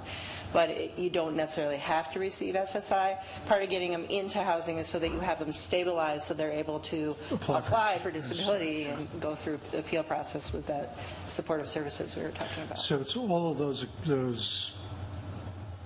But 0.53 0.69
it, 0.69 0.97
you 0.97 1.09
don't 1.09 1.35
necessarily 1.35 1.77
have 1.77 2.11
to 2.13 2.19
receive 2.19 2.55
SSI. 2.55 3.17
Part 3.45 3.63
of 3.63 3.69
getting 3.69 3.91
them 3.91 4.05
into 4.09 4.41
housing 4.43 4.77
is 4.77 4.87
so 4.87 4.99
that 4.99 5.09
you 5.11 5.19
have 5.19 5.39
them 5.39 5.53
stabilized 5.53 6.23
so 6.23 6.33
they're 6.33 6.51
able 6.51 6.79
to 6.81 7.15
Apply 7.31 7.61
for- 7.61 7.67
apply 7.67 7.99
for 7.99 8.11
disability 8.11 8.85
and 8.85 9.07
go 9.19 9.35
through 9.35 9.59
the 9.71 9.79
appeal 9.79 10.03
process 10.03 10.51
with 10.51 10.65
that 10.65 10.97
supportive 11.27 11.69
services 11.69 12.15
we 12.15 12.23
were 12.23 12.29
talking 12.29 12.63
about. 12.63 12.79
so 12.79 12.99
it's 12.99 13.15
all 13.15 13.51
of 13.51 13.57
those, 13.57 13.85
those 14.05 14.73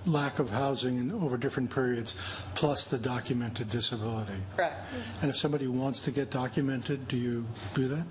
lack 0.06 0.38
of 0.38 0.50
housing 0.50 0.98
in, 0.98 1.12
over 1.12 1.36
different 1.36 1.70
periods, 1.70 2.14
plus 2.54 2.84
the 2.84 2.98
documented 2.98 3.70
disability. 3.70 4.40
Correct. 4.56 4.88
And 5.20 5.30
if 5.30 5.36
somebody 5.36 5.66
wants 5.66 6.00
to 6.02 6.10
get 6.10 6.30
documented, 6.30 7.08
do 7.08 7.16
you 7.16 7.46
do 7.74 7.88
that? 7.88 8.04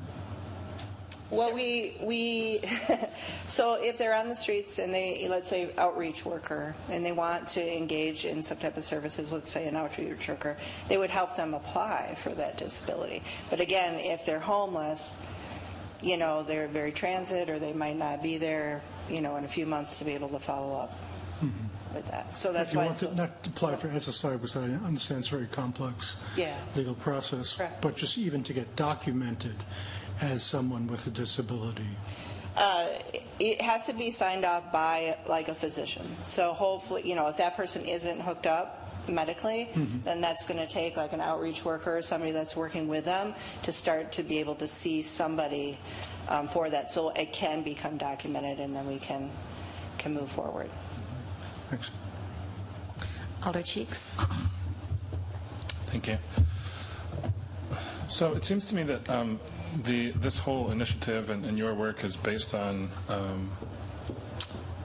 Well, 1.32 1.54
we, 1.54 1.98
we, 2.02 2.62
so 3.48 3.74
if 3.74 3.98
they're 3.98 4.14
on 4.14 4.30
the 4.30 4.36
streets 4.36 4.78
and 4.78 4.94
they, 4.94 5.28
let's 5.28 5.50
say 5.50 5.72
outreach 5.78 6.24
worker, 6.24 6.76
and 6.90 7.04
they 7.04 7.12
want 7.12 7.48
to 7.50 7.78
engage 7.78 8.26
in 8.26 8.44
some 8.44 8.58
type 8.58 8.78
of 8.78 8.86
services 8.86 9.32
with, 9.32 9.50
say, 9.50 9.68
an 9.68 9.76
outreach 9.76 10.28
worker, 10.28 10.56
they 10.88 10.98
would 10.98 11.10
help 11.10 11.36
them 11.36 11.56
apply 11.56 12.16
for 12.22 12.30
that 12.30 12.58
disability. 12.58 13.24
But 13.50 13.60
again, 13.60 13.96
if 13.96 14.26
they're 14.26 14.40
homeless, 14.40 15.16
you 16.02 16.18
know, 16.18 16.44
they're 16.44 16.68
very 16.68 16.92
transit, 16.92 17.50
or 17.50 17.58
they 17.58 17.74
might 17.74 17.98
not 17.98 18.22
be 18.22 18.38
there, 18.38 18.84
you 19.10 19.22
know, 19.22 19.36
in 19.38 19.46
a 19.46 19.48
few 19.48 19.66
months 19.66 19.98
to 20.00 20.06
be 20.06 20.14
able 20.14 20.30
to 20.30 20.40
follow 20.40 20.76
up 20.76 20.92
mm-hmm. 21.44 21.68
With 21.96 22.06
that. 22.12 22.38
So 22.38 22.52
that's 22.54 22.68
If 22.70 22.74
you 22.74 22.80
why, 22.80 22.86
want 22.88 22.98
it's- 22.98 23.12
to, 23.12 23.18
not 23.18 23.44
to 23.44 23.50
apply 23.50 23.76
for 23.78 23.88
SSI, 23.88 24.34
because 24.34 24.56
I 24.56 24.64
understand 24.86 25.20
it's 25.20 25.30
a 25.30 25.32
very 25.38 25.48
complex 25.48 26.16
Yeah. 26.36 26.54
legal 26.76 26.94
process. 26.96 27.54
Correct. 27.54 27.82
But 27.82 27.96
just 27.96 28.18
even 28.18 28.44
to 28.44 28.54
get 28.54 28.76
documented 28.76 29.56
as 30.22 30.44
someone 30.44 30.88
with 30.88 31.08
a 31.08 31.10
disability. 31.10 31.88
uh, 32.58 32.88
it 33.40 33.60
has 33.62 33.86
to 33.86 33.92
be 33.94 34.12
signed 34.12 34.46
off 34.46 34.72
by 34.72 35.18
like 35.28 35.50
a 35.50 35.56
physician. 35.56 36.16
So 36.24 36.54
hopefully, 36.54 37.02
you 37.04 37.14
know, 37.16 37.28
if 37.28 37.36
that 37.38 37.58
person 37.58 37.84
isn't 37.84 38.22
hooked 38.22 38.48
up 38.48 38.82
medically, 39.10 39.68
then 40.06 40.22
that's 40.22 40.46
going 40.46 40.60
to 40.66 40.66
take 40.66 40.96
like 40.96 41.12
an 41.12 41.20
outreach 41.20 41.66
worker 41.66 41.98
or 41.98 42.02
somebody 42.02 42.32
that's 42.32 42.56
working 42.56 42.88
with 42.88 43.04
them 43.04 43.34
to 43.64 43.74
start 43.74 44.14
to 44.14 44.24
be 44.24 44.40
able 44.40 44.56
to 44.56 44.68
see 44.70 45.04
somebody 45.04 45.78
um, 46.30 46.48
for 46.48 46.70
that. 46.70 46.90
So 46.90 47.10
it 47.10 47.34
can 47.34 47.62
become 47.62 47.98
documented 47.98 48.62
and 48.62 48.74
then 48.74 48.88
we 48.88 49.00
can, 49.00 49.30
can 49.98 50.14
move 50.14 50.32
forward. 50.32 50.70
Thanks. 51.70 51.92
Alder 53.44 53.62
Cheeks? 53.64 54.12
Thank 55.88 56.08
you. 56.08 56.18
So 58.10 58.34
it 58.34 58.46
seems 58.46 58.66
to 58.68 58.76
me 58.76 58.84
that 58.84 59.10
um, 59.10 59.40
the 59.84 60.12
this 60.12 60.40
whole 60.40 60.72
initiative 60.72 61.30
and, 61.30 61.46
and 61.46 61.58
your 61.58 61.74
work 61.74 62.04
is 62.04 62.16
based 62.16 62.56
on 62.56 62.90
um, 63.10 63.52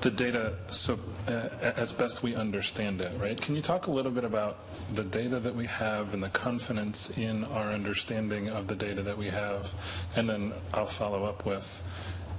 the 0.00 0.10
data 0.10 0.54
so 0.70 0.98
uh, 1.28 1.48
as 1.76 1.92
best 1.92 2.22
we 2.22 2.34
understand 2.34 3.00
it, 3.00 3.12
right? 3.20 3.40
Can 3.40 3.54
you 3.54 3.62
talk 3.62 3.86
a 3.86 3.90
little 3.90 4.10
bit 4.10 4.24
about 4.24 4.58
the 4.94 5.04
data 5.04 5.38
that 5.40 5.54
we 5.54 5.66
have 5.66 6.14
and 6.14 6.22
the 6.22 6.30
confidence 6.30 7.10
in 7.18 7.44
our 7.44 7.70
understanding 7.70 8.48
of 8.48 8.66
the 8.66 8.74
data 8.74 9.02
that 9.02 9.18
we 9.18 9.28
have, 9.28 9.74
and 10.16 10.28
then 10.28 10.52
I'll 10.72 10.86
follow 10.86 11.24
up 11.24 11.44
with. 11.44 11.82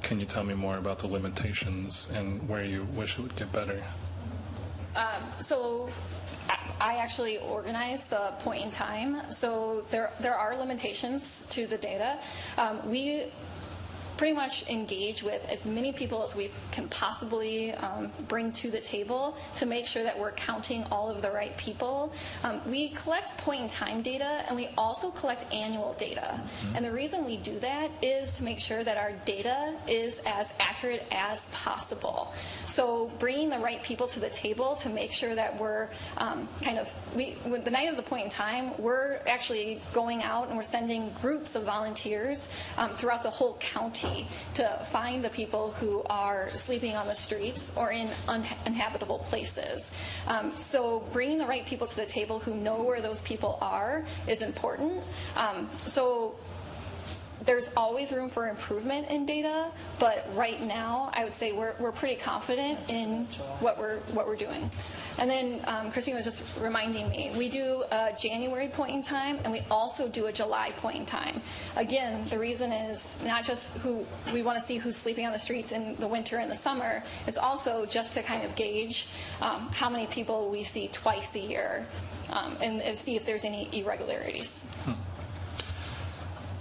Can 0.02 0.20
you 0.20 0.26
tell 0.26 0.44
me 0.44 0.56
more 0.56 0.78
about 0.78 1.00
the 1.00 1.08
limitations 1.08 2.10
and 2.14 2.50
where 2.50 2.66
you 2.66 2.84
wish 2.96 3.20
it 3.20 3.22
would 3.22 3.36
get 3.36 3.52
better? 3.52 3.84
So 5.40 5.90
I- 6.50 6.58
I 6.82 6.98
actually 6.98 7.38
organize 7.38 8.06
the 8.06 8.34
point 8.40 8.64
in 8.66 8.72
time. 8.72 9.32
So 9.32 9.86
there, 9.92 10.12
there 10.20 10.36
are 10.36 10.56
limitations 10.56 11.46
to 11.52 11.68
the 11.68 11.78
data. 11.78 12.18
Um, 12.58 12.90
we 12.90 13.26
pretty 14.22 14.36
much 14.36 14.70
engage 14.70 15.24
with 15.24 15.44
as 15.50 15.66
many 15.66 15.92
people 15.92 16.22
as 16.22 16.36
we 16.36 16.52
can 16.72 16.88
possibly 16.90 17.72
um, 17.72 18.12
bring 18.28 18.52
to 18.52 18.70
the 18.70 18.80
table 18.80 19.36
to 19.56 19.66
make 19.66 19.88
sure 19.88 20.04
that 20.04 20.16
we're 20.16 20.30
counting 20.34 20.84
all 20.92 21.10
of 21.10 21.24
the 21.24 21.32
right 21.32 21.58
people. 21.58 22.14
Um, 22.44 22.62
we 22.70 22.90
collect 22.90 23.36
point 23.40 23.64
in 23.64 23.70
time 23.70 24.04
data 24.04 24.44
and 24.48 24.56
we 24.56 24.70
also 24.78 25.10
collect 25.10 25.52
annual 25.52 25.96
data. 25.98 26.40
And 26.76 26.86
the 26.86 26.92
reason 26.92 27.26
we 27.26 27.38
do 27.38 27.58
that 27.62 27.90
is 28.04 28.34
to 28.34 28.44
make 28.44 28.60
sure 28.60 28.84
that 28.84 28.96
our 28.96 29.14
data 29.26 29.74
is 29.88 30.22
as 30.28 30.54
accurate 30.60 31.08
as 31.12 31.44
possible. 31.46 32.32
So 32.68 33.12
bringing 33.18 33.50
the 33.50 33.58
right 33.58 33.82
people 33.82 34.06
to 34.10 34.20
the 34.20 34.30
table 34.30 34.76
to 34.76 34.90
make 34.90 35.14
sure 35.14 35.34
that 35.34 35.60
we're 35.60 35.90
um, 36.20 36.48
kind 36.62 36.78
of 36.78 36.94
we 37.16 37.38
with 37.48 37.66
the 37.66 37.72
night 37.72 37.90
of 37.90 37.96
the 37.96 38.04
point 38.04 38.26
in 38.26 38.30
time, 38.30 38.74
we're 38.78 39.18
actually 39.26 39.82
going 39.94 40.22
out 40.22 40.50
and 40.50 40.58
we're 40.58 40.62
sending 40.62 41.12
groups 41.20 41.56
of 41.56 41.64
volunteers 41.64 42.50
um, 42.78 42.92
throughout 42.92 43.24
the 43.24 43.32
whole 43.32 43.58
county 43.60 44.11
to 44.56 44.86
find 44.92 45.24
the 45.24 45.30
people 45.30 45.72
who 45.80 46.04
are 46.10 46.50
sleeping 46.54 46.96
on 46.96 47.08
the 47.08 47.16
streets 47.16 47.72
or 47.76 47.92
in 47.92 48.10
uninhabitable 48.28 49.20
places. 49.20 49.92
Um, 50.28 50.52
so 50.58 51.04
bringing 51.12 51.38
the 51.38 51.46
right 51.46 51.66
people 51.66 51.88
to 51.88 51.96
the 51.96 52.06
table 52.06 52.40
who 52.40 52.56
know 52.56 52.82
where 52.82 53.02
those 53.02 53.22
people 53.22 53.58
are 53.62 54.06
is 54.28 54.42
important. 54.42 55.04
Um, 55.36 55.70
so 55.88 56.36
there's 57.46 57.72
always 57.76 58.12
room 58.12 58.30
for 58.30 58.50
improvement 58.50 59.10
in 59.10 59.26
data, 59.26 59.72
but 60.00 60.28
right 60.36 60.62
now, 60.62 61.12
I 61.14 61.24
would 61.24 61.34
say 61.34 61.52
we're, 61.52 61.74
we're 61.80 61.92
pretty 61.92 62.16
confident 62.16 62.80
in 62.90 63.26
what 63.60 63.78
we're 63.78 63.98
what 64.14 64.28
we're 64.28 64.36
doing. 64.36 64.70
And 65.18 65.30
then 65.30 65.62
um, 65.68 65.92
Christine 65.92 66.16
was 66.16 66.24
just 66.26 66.44
reminding 66.60 67.10
me, 67.10 67.32
we 67.38 67.50
do 67.50 67.84
a 67.92 68.14
January 68.18 68.70
point 68.70 68.96
in 68.96 69.04
time, 69.04 69.40
and 69.44 69.52
we 69.52 69.62
also 69.70 70.08
do 70.08 70.28
a 70.28 70.32
July 70.32 70.72
point 70.78 70.98
in 70.98 71.06
time. 71.06 71.42
Again, 71.76 72.26
the 72.30 72.40
reason 72.40 72.72
is 72.72 73.20
not 73.24 73.44
just 73.44 73.70
who 73.80 74.06
we 74.34 74.42
want 74.42 74.58
to 74.60 74.66
see 74.66 74.78
who's 74.78 74.96
sleeping 74.96 75.26
on 75.26 75.34
the 75.34 75.40
streets 75.40 75.74
in 75.74 75.96
the 75.98 76.08
winter 76.08 76.38
and 76.38 76.50
the 76.50 76.56
summer. 76.56 77.04
It's 77.28 77.38
also 77.38 77.86
just 77.86 78.14
to 78.14 78.24
kind 78.24 78.44
of 78.44 78.56
gauge 78.56 79.10
um, 79.42 79.68
how 79.74 79.90
many 79.90 80.08
people 80.08 80.50
we 80.50 80.64
see 80.64 80.88
twice 80.88 81.36
a 81.36 81.40
year, 81.40 81.86
um, 82.30 82.56
and, 82.62 82.82
and 82.82 82.98
see 82.98 83.16
if 83.16 83.26
there's 83.26 83.44
any 83.44 83.68
irregularities. 83.74 84.64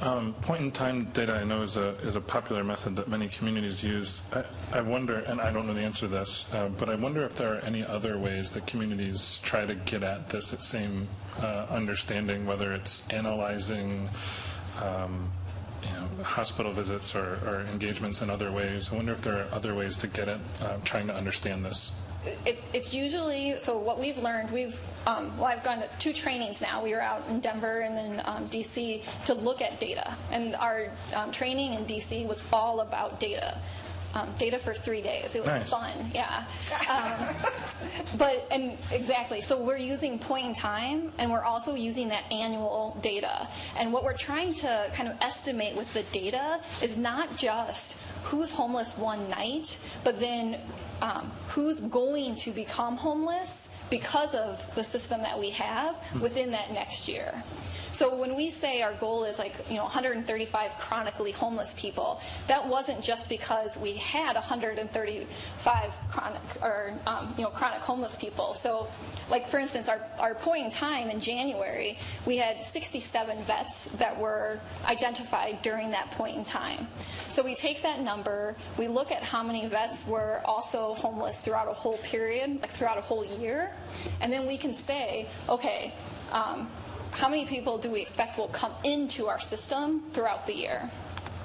Um, 0.01 0.33
point 0.41 0.63
in 0.63 0.71
time 0.71 1.05
data 1.13 1.35
I 1.35 1.45
know 1.45 1.63
is 1.63 1.77
a 1.77 1.91
is 2.01 2.17
a 2.17 2.23
popular 2.23 2.65
method 2.65 2.97
that 2.97 3.09
many 3.09 3.29
communities 3.29 3.85
use. 3.85 4.23
I, 4.33 4.45
I 4.79 4.81
wonder, 4.81 5.19
and 5.19 5.41
I 5.43 5.53
don't 5.53 5.67
know 5.67 5.75
the 5.75 5.83
answer 5.83 6.07
to 6.07 6.09
this, 6.09 6.53
uh, 6.55 6.69
but 6.69 6.89
I 6.89 6.95
wonder 6.95 7.23
if 7.25 7.37
there 7.37 7.55
are 7.55 7.59
any 7.59 7.85
other 7.85 8.19
ways 8.19 8.51
that 8.53 8.67
communities 8.67 9.41
try 9.43 9.67
to 9.67 9.75
get 9.75 10.03
at 10.03 10.31
this 10.31 10.55
same 10.61 11.07
uh, 11.39 11.67
understanding, 11.69 12.47
whether 12.47 12.73
it's 12.73 13.07
analyzing. 13.11 14.09
Um, 14.81 15.31
you 15.83 15.89
know, 15.93 16.25
hospital 16.25 16.73
visits 16.73 17.15
or, 17.15 17.39
or 17.47 17.67
engagements 17.73 18.21
in 18.21 18.29
other 18.29 18.53
ways. 18.53 18.91
I 18.93 18.97
wonder 18.97 19.13
if 19.13 19.23
there 19.23 19.39
are 19.39 19.47
other 19.51 19.75
ways 19.75 19.97
to 19.99 20.07
get 20.07 20.29
at 20.29 20.41
uh, 20.61 20.77
trying 20.85 21.07
to 21.07 21.15
understand 21.15 21.65
this. 21.65 21.93
It, 22.45 22.59
it's 22.73 22.93
usually 22.93 23.59
so 23.59 23.79
what 23.79 23.99
we've 23.99 24.19
learned 24.19 24.51
we've 24.51 24.79
um, 25.07 25.37
well 25.39 25.47
i've 25.47 25.65
gone 25.65 25.79
to 25.79 25.89
two 25.99 26.13
trainings 26.13 26.61
now. 26.61 26.83
We 26.83 26.93
were 26.93 27.01
out 27.01 27.27
in 27.29 27.41
denver 27.41 27.81
and 27.81 27.97
then 27.97 28.23
um, 28.27 28.49
dc 28.49 29.03
to 29.25 29.35
look 29.35 29.63
at 29.63 29.81
data. 29.81 30.15
And 30.31 30.55
our 30.57 30.89
um, 31.15 31.33
training 31.33 31.75
in 31.75 31.85
dc 31.87 32.27
was 32.27 32.43
all 32.53 32.81
about 32.81 33.21
data 33.21 33.57
um, 34.13 34.29
data 34.39 34.59
for 34.59 34.75
three 34.75 35.03
days. 35.03 35.37
It 35.37 35.41
was 35.45 35.47
Nice. 35.55 35.71
fun 35.71 36.11
yeah. 36.15 36.45
Um, 36.91 37.37
but 38.19 38.47
and 38.51 38.77
exactly 38.91 39.41
so 39.41 39.63
we're 39.63 39.77
using 39.79 40.19
point 40.19 40.47
in 40.47 40.55
time 40.55 41.13
and 41.19 41.31
we're 41.31 41.45
also 41.45 41.75
using 41.75 42.09
that 42.09 42.25
annual 42.31 42.99
data. 43.03 43.49
And 43.77 43.93
what 43.93 44.05
we're 44.05 44.17
trying 44.17 44.55
to 44.55 44.91
kind 44.95 45.09
of 45.09 45.17
estimate 45.23 45.77
with 45.77 45.93
the 45.95 46.03
data 46.13 46.61
is 46.83 46.97
not 46.97 47.37
just 47.39 47.97
who's 48.25 48.51
homeless 48.51 48.97
one 48.99 49.31
night 49.31 49.79
but 50.05 50.19
then 50.21 50.59
um, 51.03 51.31
who's 51.49 51.81
going 51.81 52.37
to 52.37 52.51
become 52.51 52.97
homeless 52.97 53.69
because 53.91 54.35
of 54.35 54.65
the 54.75 54.85
system 54.85 55.21
that 55.23 55.39
we 55.39 55.51
have 55.51 55.97
within 56.21 56.53
that 56.53 56.73
next 56.73 57.09
year. 57.09 57.43
So 57.93 58.15
when 58.15 58.37
we 58.37 58.51
say 58.51 58.83
our 58.83 58.95
goal 58.95 59.25
is 59.25 59.39
like 59.39 59.55
you 59.69 59.77
know 59.77 59.83
135 59.83 60.79
chronically 60.79 61.33
homeless 61.33 61.75
people, 61.77 62.21
that 62.47 62.67
wasn't 62.67 63.03
just 63.03 63.29
because 63.29 63.77
we 63.77 63.95
had 63.95 64.35
135 64.35 65.93
chronic 66.11 66.41
or 66.63 66.95
um, 67.07 67.35
you 67.37 67.45
know 67.45 67.51
chronic 67.51 67.81
homeless 67.81 68.17
people. 68.17 68.55
So 68.55 68.89
like 69.29 69.49
for 69.49 69.59
instance, 69.59 69.89
our, 69.89 70.01
our 70.19 70.35
point 70.35 70.67
in 70.67 70.71
time 70.71 71.11
in 71.11 71.21
January, 71.21 71.99
we 72.27 72.37
had 72.37 72.65
67 72.65 73.43
vets 73.45 73.85
that 73.99 74.19
were 74.19 74.61
identified 74.87 75.63
during 75.63 75.91
that 75.91 76.11
point 76.13 76.37
in 76.37 76.45
time. 76.45 76.87
So 77.29 77.43
we 77.43 77.55
take 77.55 77.83
that 77.83 78.01
number, 78.01 78.57
we 78.77 78.89
look 78.89 79.13
at 79.13 79.23
how 79.23 79.43
many 79.43 79.67
vets 79.67 80.07
were 80.07 80.41
also 80.45 80.95
homeless 80.95 81.41
throughout 81.41 81.69
a 81.69 81.75
whole 81.75 81.99
period, 81.99 82.61
like 82.61 82.71
throughout 82.71 82.99
a 82.99 83.03
whole 83.03 83.25
year, 83.25 83.73
and 84.21 84.33
then 84.33 84.47
we 84.47 84.57
can 84.57 84.75
say, 84.75 85.27
okay, 85.49 85.95
um, 86.33 86.69
how 87.13 87.29
many 87.29 87.45
people 87.45 87.79
do 87.79 87.91
we 87.91 88.01
expect 88.01 88.39
will 88.39 88.49
come 88.49 88.73
into 88.85 89.27
our 89.27 89.41
system 89.41 90.03
throughout 90.13 90.47
the 90.47 90.55
year? 90.55 90.91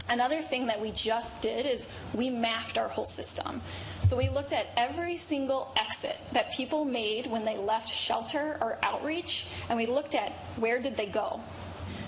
Another 0.07 0.41
thing 0.41 0.67
that 0.67 0.79
we 0.79 0.91
just 0.91 1.41
did 1.41 1.65
is 1.65 1.87
we 2.13 2.29
mapped 2.29 2.77
our 2.77 2.87
whole 2.87 3.07
system. 3.07 3.61
So 4.03 4.15
we 4.15 4.29
looked 4.29 4.53
at 4.53 4.67
every 4.77 5.17
single 5.17 5.73
exit 5.79 6.17
that 6.31 6.53
people 6.53 6.85
made 6.85 7.25
when 7.25 7.43
they 7.43 7.57
left 7.57 7.89
shelter 7.89 8.57
or 8.61 8.77
outreach, 8.83 9.47
and 9.67 9.77
we 9.77 9.87
looked 9.87 10.13
at 10.13 10.31
where 10.57 10.79
did 10.79 10.95
they 10.95 11.07
go. 11.07 11.41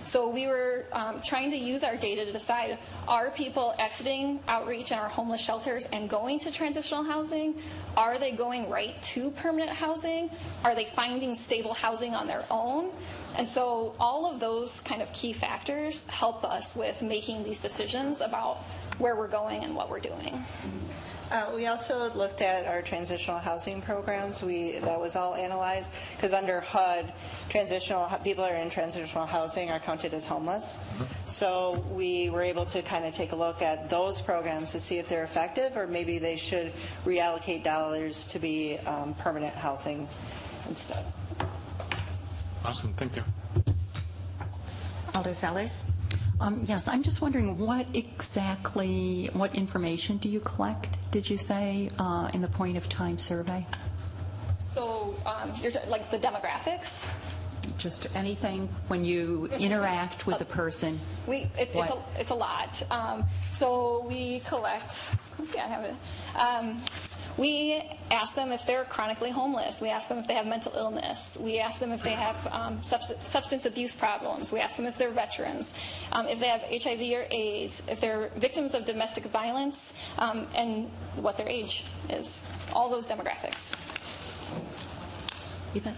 So 0.08 0.30
we 0.30 0.48
were 0.48 0.86
um, 0.94 1.22
trying 1.22 1.52
to 1.52 1.58
use 1.58 1.84
our 1.84 1.98
data 1.98 2.24
to 2.24 2.32
decide 2.32 2.78
are 3.10 3.30
people 3.30 3.76
exiting 3.78 4.40
outreach 4.48 4.92
and 4.92 5.02
our 5.02 5.10
homeless 5.10 5.42
shelters 5.42 5.86
and 5.92 6.10
going 6.10 6.40
to 6.40 6.52
transitional 6.52 7.04
housing? 7.04 7.56
Are 7.98 8.18
they 8.18 8.32
going 8.32 8.70
right 8.70 9.02
to 9.04 9.32
permanent 9.32 9.70
housing? 9.70 10.30
Are 10.64 10.74
they 10.76 10.86
finding 10.86 11.36
stable 11.36 11.74
housing 11.74 12.16
on 12.16 12.26
their 12.26 12.46
own? 12.50 12.92
And 13.38 13.46
so 13.46 13.96
all 14.00 14.26
of 14.26 14.40
those 14.40 14.80
kind 14.80 15.02
of 15.02 15.12
key 15.12 15.34
factors 15.34 16.06
help 16.06 16.46
us 16.46 16.74
with 16.74 17.02
making 17.02 17.44
these 17.44 17.60
decisions 17.60 18.22
about 18.22 18.60
where 19.00 19.18
we're 19.18 19.28
going 19.28 19.66
and 19.66 19.76
what 19.76 19.90
we're 19.90 20.00
doing. 20.00 20.46
Uh, 21.32 21.52
We 21.54 21.68
also 21.68 22.10
looked 22.14 22.42
at 22.42 22.66
our 22.68 22.82
transitional 22.82 23.40
housing 23.40 23.82
programs. 23.82 24.42
We, 24.42 24.80
that 24.80 25.00
was 25.00 25.16
all 25.16 25.36
analyzed, 25.36 25.92
because 26.16 26.34
under 26.34 26.62
HUD, 26.62 27.12
transitional, 27.50 28.08
people 28.24 28.46
that 28.46 28.54
are 28.54 28.62
in 28.62 28.70
transitional 28.70 29.26
housing 29.26 29.70
are 29.70 29.80
counted 29.80 30.14
as 30.14 30.26
homeless. 30.26 30.78
So 31.26 31.84
we 31.92 32.30
were 32.30 32.44
able 32.44 32.66
to 32.68 32.82
kind 32.82 33.04
of 33.06 33.14
take 33.14 33.34
a 33.34 33.36
look 33.36 33.62
at 33.62 33.90
those 33.90 34.22
programs 34.22 34.72
to 34.72 34.80
see 34.80 35.00
if 35.00 35.10
they're 35.10 35.26
effective, 35.26 35.76
or 35.76 35.86
maybe 35.88 36.18
they 36.18 36.38
should 36.38 36.72
reallocate 37.06 37.64
dollars 37.64 38.24
to 38.26 38.40
be 38.40 38.78
um, 38.86 39.14
permanent 39.16 39.54
housing 39.54 40.08
instead. 40.70 41.04
Awesome, 42.64 42.94
thank 42.94 43.16
you. 43.18 43.24
Alder 45.14 45.32
Zellers? 45.32 45.84
Um, 46.40 46.62
Yes, 46.68 46.88
I'm 46.88 47.02
just 47.04 47.22
wondering, 47.22 47.58
what 47.58 47.88
exactly, 47.94 49.30
what 49.34 49.56
information 49.56 50.18
do 50.18 50.30
you 50.30 50.40
collect, 50.40 50.98
did 51.12 51.30
you 51.30 51.38
say, 51.38 51.90
uh, 51.98 52.30
in 52.34 52.42
the 52.42 52.48
point-of-time 52.48 53.18
survey? 53.18 53.66
So 54.76 55.16
um, 55.26 55.52
you're 55.62 55.72
t- 55.72 55.80
like 55.88 56.12
the 56.12 56.20
demographics. 56.20 57.10
Just 57.80 58.08
anything, 58.16 58.70
when 58.88 59.04
you 59.04 59.48
interact 59.60 60.28
with 60.28 60.40
the 60.40 60.46
person? 60.46 61.00
We, 61.26 61.50
it, 61.58 61.70
it's, 61.74 61.92
a, 61.92 61.98
it's 62.20 62.32
a 62.32 62.36
lot. 62.36 62.82
Um, 62.92 63.26
so 63.54 64.06
we 64.08 64.40
collect, 64.42 65.16
let's 65.40 65.52
see, 65.52 65.60
I 65.60 65.68
have 65.68 65.84
it. 65.84 65.96
We 67.38 67.84
ask 68.10 68.34
them 68.34 68.52
if 68.52 68.66
they're 68.66 68.86
chronically 68.86 69.30
homeless. 69.30 69.80
We 69.80 69.90
ask 69.90 70.10
them 70.10 70.18
if 70.18 70.28
they 70.28 70.34
have 70.34 70.48
mental 70.48 70.74
illness. 70.76 71.38
We 71.40 71.60
ask 71.60 71.80
them 71.80 71.92
if 71.92 72.02
they 72.02 72.14
have 72.14 72.48
um, 72.48 72.80
subst- 72.80 73.24
substance 73.26 73.66
abuse 73.66 73.94
problems. 73.94 74.52
We 74.52 74.60
ask 74.60 74.76
them 74.76 74.88
if 74.88 74.98
they're 74.98 75.12
veterans, 75.12 75.72
um, 76.12 76.28
if 76.28 76.40
they 76.40 76.48
have 76.48 76.62
HIV 76.62 77.02
or 77.12 77.28
AIDS, 77.30 77.84
if 77.88 78.02
they're 78.02 78.30
victims 78.38 78.74
of 78.74 78.86
domestic 78.86 79.26
violence, 79.26 79.94
um, 80.18 80.48
and 80.56 80.90
what 81.16 81.38
their 81.38 81.48
age 81.48 81.86
is. 82.10 82.44
All 82.74 82.90
those 82.90 83.08
demographics. 83.08 83.76
You 85.76 85.82
bet. 85.82 85.96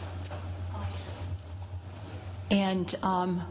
And 2.52 2.93
um, 3.04 3.43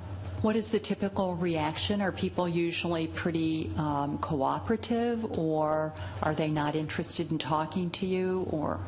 what 0.42 0.55
is 0.57 0.70
the 0.70 0.79
typical 0.79 1.35
reaction? 1.37 2.01
Are 2.01 2.12
people 2.12 2.48
usually 2.48 3.09
pretty 3.09 3.70
um, 3.77 4.18
cooperative, 4.18 5.38
or 5.38 5.92
are 6.22 6.35
they 6.35 6.48
not 6.48 6.77
interested 6.77 7.31
in 7.31 7.38
talking 7.38 7.90
to 7.90 8.07
you, 8.07 8.46
or 8.51 8.79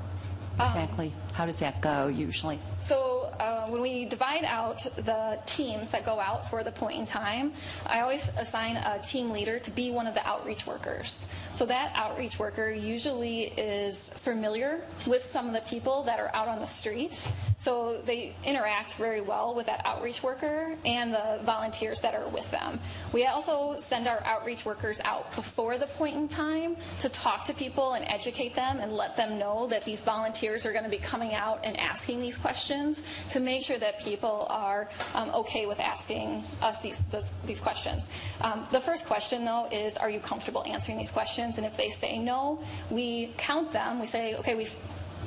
exactly, 0.54 1.12
how 1.32 1.46
does 1.46 1.58
that 1.60 1.80
go 1.80 2.06
usually? 2.06 2.58
So 2.80 3.32
uh, 3.40 3.59
when 3.70 3.80
we 3.80 4.04
divide 4.04 4.44
out 4.44 4.84
the 4.96 5.38
teams 5.46 5.90
that 5.90 6.04
go 6.04 6.18
out 6.18 6.50
for 6.50 6.64
the 6.64 6.72
point 6.72 6.98
in 6.98 7.06
time, 7.06 7.52
I 7.86 8.00
always 8.00 8.28
assign 8.36 8.76
a 8.76 9.00
team 9.04 9.30
leader 9.30 9.58
to 9.60 9.70
be 9.70 9.90
one 9.90 10.06
of 10.06 10.14
the 10.14 10.26
outreach 10.26 10.66
workers. 10.66 11.26
So 11.54 11.66
that 11.66 11.92
outreach 11.94 12.38
worker 12.38 12.70
usually 12.70 13.44
is 13.44 14.10
familiar 14.16 14.80
with 15.06 15.24
some 15.24 15.46
of 15.46 15.52
the 15.52 15.60
people 15.60 16.02
that 16.04 16.18
are 16.18 16.34
out 16.34 16.48
on 16.48 16.58
the 16.58 16.66
street. 16.66 17.26
So 17.58 18.00
they 18.04 18.34
interact 18.44 18.94
very 18.94 19.20
well 19.20 19.54
with 19.54 19.66
that 19.66 19.82
outreach 19.84 20.22
worker 20.22 20.74
and 20.84 21.12
the 21.12 21.40
volunteers 21.44 22.00
that 22.00 22.14
are 22.14 22.26
with 22.28 22.50
them. 22.50 22.80
We 23.12 23.26
also 23.26 23.76
send 23.76 24.08
our 24.08 24.22
outreach 24.24 24.64
workers 24.64 25.00
out 25.04 25.34
before 25.36 25.76
the 25.76 25.86
point 25.86 26.16
in 26.16 26.28
time 26.28 26.76
to 27.00 27.08
talk 27.08 27.44
to 27.44 27.54
people 27.54 27.92
and 27.92 28.04
educate 28.08 28.54
them 28.54 28.78
and 28.80 28.92
let 28.92 29.16
them 29.16 29.38
know 29.38 29.66
that 29.66 29.84
these 29.84 30.00
volunteers 30.00 30.64
are 30.64 30.72
going 30.72 30.84
to 30.84 30.90
be 30.90 30.98
coming 30.98 31.34
out 31.34 31.60
and 31.64 31.78
asking 31.78 32.20
these 32.20 32.38
questions 32.38 33.02
to 33.30 33.40
make 33.40 33.59
sure 33.62 33.78
that 33.78 34.00
people 34.00 34.46
are 34.50 34.88
um, 35.14 35.30
okay 35.30 35.66
with 35.66 35.80
asking 35.80 36.44
us 36.62 36.80
these, 36.80 37.00
those, 37.10 37.32
these 37.46 37.60
questions. 37.60 38.08
Um, 38.40 38.66
the 38.72 38.80
first 38.80 39.06
question, 39.06 39.44
though, 39.44 39.68
is 39.70 39.96
are 39.96 40.10
you 40.10 40.20
comfortable 40.20 40.64
answering 40.66 40.98
these 40.98 41.10
questions? 41.10 41.58
And 41.58 41.66
if 41.66 41.76
they 41.76 41.90
say 41.90 42.18
no, 42.18 42.60
we 42.90 43.32
count 43.36 43.72
them. 43.72 44.00
We 44.00 44.06
say, 44.06 44.34
okay, 44.36 44.54
we've 44.54 44.74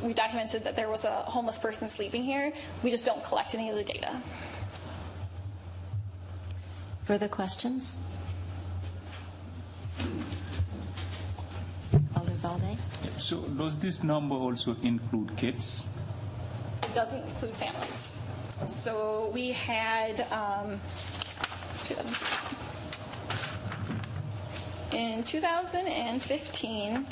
we 0.01 0.13
documented 0.13 0.63
that 0.63 0.75
there 0.75 0.89
was 0.89 1.05
a 1.05 1.23
homeless 1.23 1.57
person 1.57 1.87
sleeping 1.87 2.23
here. 2.23 2.51
We 2.83 2.89
just 2.89 3.05
don't 3.05 3.23
collect 3.23 3.53
any 3.53 3.69
of 3.69 3.75
the 3.75 3.83
data. 3.83 4.21
Further 7.05 7.27
questions? 7.27 7.99
Alder 12.15 12.31
Baldeh? 12.41 12.77
So 13.19 13.41
does 13.41 13.77
this 13.77 14.03
number 14.03 14.35
also 14.35 14.75
include 14.81 15.35
kids? 15.37 15.87
It 16.83 16.93
doesn't 16.93 17.23
include 17.23 17.55
families. 17.55 18.12
So 18.69 19.31
we 19.33 19.51
had, 19.51 20.25
um, 20.31 20.79
in 24.91 25.23
2015, 25.23 27.07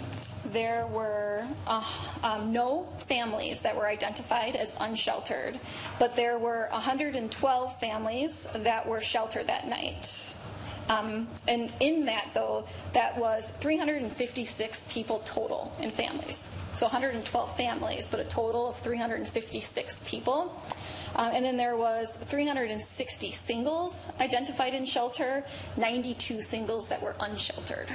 there 0.46 0.88
were 0.88 1.46
uh, 1.68 1.84
um, 2.24 2.52
no 2.52 2.88
families 3.08 3.62
that 3.62 3.76
were 3.76 3.88
identified 3.88 4.56
as 4.56 4.76
unsheltered, 4.80 5.60
but 6.00 6.16
there 6.16 6.38
were 6.38 6.68
112 6.72 7.80
families 7.80 8.48
that 8.54 8.88
were 8.88 9.02
sheltered 9.02 9.48
that 9.48 9.68
night. 9.68 10.36
Um, 10.90 11.28
and 11.48 11.72
in 11.80 12.06
that, 12.06 12.32
though, 12.34 12.66
that 12.94 13.18
was 13.18 13.52
356 13.60 14.86
people 14.90 15.20
total 15.26 15.74
in 15.80 15.92
families. 15.92 16.50
So 16.76 16.86
112 16.86 17.56
families, 17.56 18.10
but 18.10 18.20
a 18.20 18.26
total 18.26 18.70
of 18.70 18.78
356 18.78 20.02
people. 20.06 20.62
Uh, 21.16 21.32
and 21.34 21.44
then 21.44 21.58
there 21.58 21.76
was 21.76 22.16
360 22.16 23.32
singles 23.32 24.06
identified 24.20 24.74
in 24.74 24.86
shelter, 24.86 25.44
92 25.78 26.42
singles 26.42 26.88
that 26.90 27.02
were 27.02 27.16
unsheltered. 27.20 27.88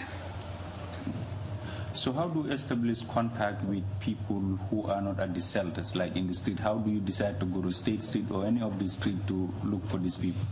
So 1.94 2.12
how 2.12 2.28
do 2.28 2.40
you 2.42 2.52
establish 2.52 3.00
contact 3.02 3.64
with 3.64 3.82
people 4.00 4.40
who 4.70 4.82
are 4.84 5.00
not 5.00 5.18
at 5.18 5.32
the 5.32 5.40
shelters, 5.40 5.96
like 5.96 6.14
in 6.14 6.26
the 6.26 6.34
street? 6.34 6.58
How 6.58 6.74
do 6.74 6.90
you 6.90 7.00
decide 7.00 7.40
to 7.40 7.46
go 7.46 7.62
to 7.62 7.72
State 7.72 8.04
Street 8.04 8.26
or 8.30 8.44
any 8.44 8.60
of 8.60 8.78
the 8.78 8.86
street 8.86 9.26
to 9.28 9.50
look 9.64 9.86
for 9.86 9.96
these 9.96 10.16
people? 10.16 10.42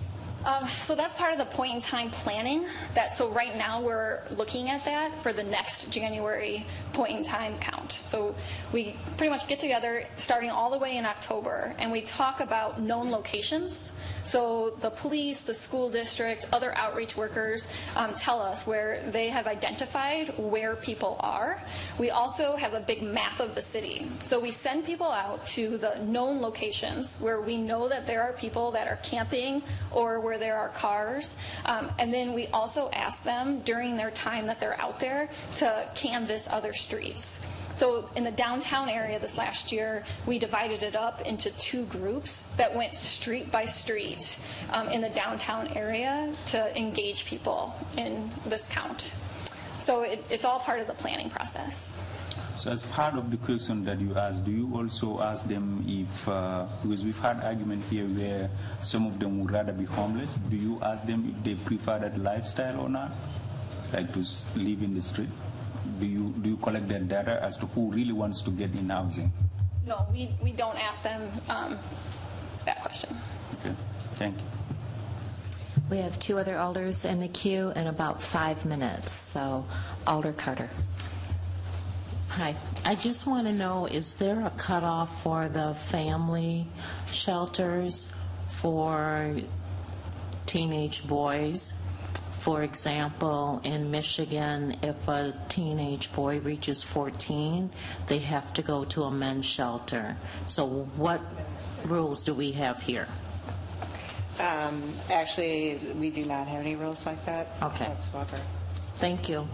Um, 0.44 0.68
so 0.82 0.94
that's 0.94 1.14
part 1.14 1.32
of 1.32 1.38
the 1.38 1.46
point 1.46 1.74
in 1.74 1.80
time 1.80 2.10
planning. 2.10 2.66
That 2.94 3.12
so 3.12 3.30
right 3.30 3.56
now 3.56 3.80
we're 3.80 4.22
looking 4.30 4.68
at 4.68 4.84
that 4.84 5.22
for 5.22 5.32
the 5.32 5.42
next 5.42 5.90
January 5.90 6.66
point 6.92 7.16
in 7.16 7.24
time 7.24 7.58
count. 7.60 7.92
So 7.92 8.34
we 8.72 8.94
pretty 9.16 9.30
much 9.30 9.48
get 9.48 9.58
together 9.58 10.04
starting 10.16 10.50
all 10.50 10.70
the 10.70 10.78
way 10.78 10.96
in 10.98 11.06
October, 11.06 11.74
and 11.78 11.90
we 11.90 12.02
talk 12.02 12.40
about 12.40 12.80
known 12.80 13.10
locations. 13.10 13.92
So 14.24 14.76
the 14.80 14.90
police, 14.90 15.42
the 15.42 15.54
school 15.54 15.90
district, 15.90 16.46
other 16.52 16.76
outreach 16.76 17.16
workers 17.16 17.68
um, 17.94 18.14
tell 18.14 18.40
us 18.40 18.66
where 18.66 19.02
they 19.10 19.28
have 19.28 19.46
identified 19.46 20.36
where 20.38 20.76
people 20.76 21.16
are. 21.20 21.62
We 21.98 22.10
also 22.10 22.56
have 22.56 22.72
a 22.72 22.80
big 22.80 23.02
map 23.02 23.40
of 23.40 23.54
the 23.54 23.60
city. 23.60 24.10
So 24.22 24.40
we 24.40 24.50
send 24.50 24.86
people 24.86 25.10
out 25.10 25.46
to 25.48 25.76
the 25.76 25.96
known 26.02 26.40
locations 26.40 27.16
where 27.20 27.40
we 27.42 27.58
know 27.58 27.88
that 27.88 28.06
there 28.06 28.22
are 28.22 28.32
people 28.32 28.70
that 28.72 28.88
are 28.88 28.98
camping 29.02 29.62
or 29.90 30.20
where 30.20 30.33
there 30.38 30.56
are 30.56 30.68
cars. 30.70 31.36
Um, 31.66 31.90
and 31.98 32.12
then 32.12 32.32
we 32.32 32.48
also 32.48 32.90
ask 32.92 33.22
them 33.22 33.60
during 33.60 33.96
their 33.96 34.10
time 34.10 34.46
that 34.46 34.60
they're 34.60 34.80
out 34.80 35.00
there 35.00 35.28
to 35.56 35.88
canvass 35.94 36.48
other 36.48 36.72
streets. 36.72 37.40
So 37.74 38.08
in 38.14 38.22
the 38.22 38.30
downtown 38.30 38.88
area 38.88 39.18
this 39.18 39.36
last 39.36 39.72
year, 39.72 40.04
we 40.26 40.38
divided 40.38 40.84
it 40.84 40.94
up 40.94 41.22
into 41.22 41.50
two 41.52 41.84
groups 41.86 42.42
that 42.56 42.74
went 42.74 42.94
street 42.94 43.50
by 43.50 43.66
street 43.66 44.38
um, 44.72 44.88
in 44.88 45.00
the 45.00 45.08
downtown 45.08 45.66
area 45.76 46.32
to 46.46 46.78
engage 46.78 47.24
people 47.24 47.74
in 47.96 48.30
this 48.46 48.64
count. 48.70 49.16
So 49.84 50.00
it, 50.00 50.24
it's 50.30 50.46
all 50.46 50.60
part 50.60 50.80
of 50.80 50.86
the 50.86 50.94
planning 50.94 51.28
process. 51.28 51.92
So 52.56 52.70
as 52.70 52.84
part 52.84 53.16
of 53.16 53.30
the 53.30 53.36
question 53.36 53.84
that 53.84 54.00
you 54.00 54.16
asked, 54.16 54.46
do 54.46 54.50
you 54.50 54.72
also 54.74 55.20
ask 55.20 55.46
them 55.46 55.84
if, 55.86 56.26
uh, 56.26 56.64
because 56.80 57.04
we've 57.04 57.18
had 57.18 57.44
argument 57.44 57.84
here 57.90 58.06
where 58.06 58.48
some 58.80 59.06
of 59.06 59.18
them 59.18 59.40
would 59.40 59.50
rather 59.50 59.74
be 59.74 59.84
homeless, 59.84 60.36
do 60.48 60.56
you 60.56 60.80
ask 60.80 61.04
them 61.04 61.28
if 61.28 61.44
they 61.44 61.54
prefer 61.54 61.98
that 61.98 62.16
lifestyle 62.16 62.80
or 62.80 62.88
not? 62.88 63.12
Like 63.92 64.10
to 64.14 64.24
live 64.56 64.82
in 64.82 64.94
the 64.94 65.02
street? 65.02 65.28
Do 66.00 66.06
you, 66.06 66.32
do 66.40 66.48
you 66.48 66.56
collect 66.56 66.88
that 66.88 67.06
data 67.06 67.42
as 67.42 67.58
to 67.58 67.66
who 67.66 67.92
really 67.92 68.12
wants 68.12 68.40
to 68.40 68.50
get 68.50 68.72
in 68.72 68.88
housing? 68.88 69.30
No, 69.86 70.06
we, 70.10 70.34
we 70.42 70.52
don't 70.52 70.82
ask 70.82 71.02
them 71.02 71.30
um, 71.50 71.78
that 72.64 72.80
question. 72.80 73.14
Okay, 73.60 73.74
thank 74.14 74.34
you. 74.38 74.63
We 75.90 75.98
have 75.98 76.18
two 76.18 76.38
other 76.38 76.58
alders 76.58 77.04
in 77.04 77.20
the 77.20 77.28
queue 77.28 77.70
and 77.76 77.86
about 77.88 78.22
five 78.22 78.64
minutes, 78.64 79.12
so 79.12 79.66
Alder 80.06 80.32
Carter. 80.32 80.70
Hi. 82.28 82.56
I 82.86 82.94
just 82.94 83.26
want 83.26 83.46
to 83.46 83.52
know, 83.52 83.86
is 83.86 84.14
there 84.14 84.40
a 84.44 84.50
cutoff 84.50 85.22
for 85.22 85.48
the 85.48 85.74
family 85.74 86.66
shelters 87.10 88.12
for 88.48 89.36
teenage 90.46 91.06
boys? 91.06 91.74
For 92.38 92.62
example, 92.62 93.60
in 93.62 93.90
Michigan, 93.90 94.76
if 94.82 95.06
a 95.06 95.32
teenage 95.48 96.12
boy 96.12 96.40
reaches 96.40 96.82
14, 96.82 97.70
they 98.06 98.18
have 98.18 98.52
to 98.54 98.62
go 98.62 98.84
to 98.86 99.04
a 99.04 99.10
men's 99.10 99.46
shelter. 99.46 100.16
So 100.46 100.66
what 100.96 101.20
rules 101.84 102.24
do 102.24 102.34
we 102.34 102.52
have 102.52 102.82
here? 102.82 103.06
Um, 104.40 104.82
Actually, 105.10 105.78
we 105.98 106.10
do 106.10 106.24
not 106.24 106.46
have 106.48 106.60
any 106.60 106.74
rules 106.76 107.06
like 107.06 107.24
that 107.26 107.48
Okay. 107.62 107.86
whatsoever. 107.86 108.40
Thank 108.96 109.28
you. 109.28 109.46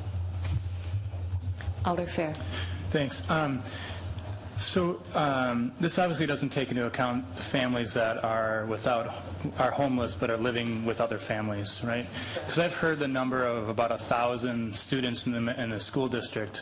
Alder 1.85 2.07
Phair. 2.07 2.37
Thanks. 2.91 3.23
Um, 3.31 3.63
So 4.59 5.01
um, 5.15 5.73
this 5.81 5.99
obviously 5.99 6.27
doesn't 6.27 6.51
take 6.51 6.71
into 6.71 6.85
account 6.87 7.25
families 7.39 7.95
that 7.95 8.23
are 8.23 8.67
without, 8.67 9.15
are 9.59 9.71
homeless 9.71 10.15
but 10.15 10.29
are 10.31 10.37
living 10.37 10.85
with 10.85 11.01
other 11.01 11.17
families, 11.17 11.81
right? 11.83 12.07
Because 12.35 12.59
I've 12.59 12.75
heard 12.75 12.99
the 12.99 13.09
number 13.09 13.43
of 13.47 13.71
about 13.71 13.91
a 13.91 13.95
1,000 13.97 14.77
students 14.77 15.25
in 15.27 15.47
the, 15.47 15.59
in 15.63 15.71
the 15.71 15.81
school 15.81 16.09
district 16.09 16.61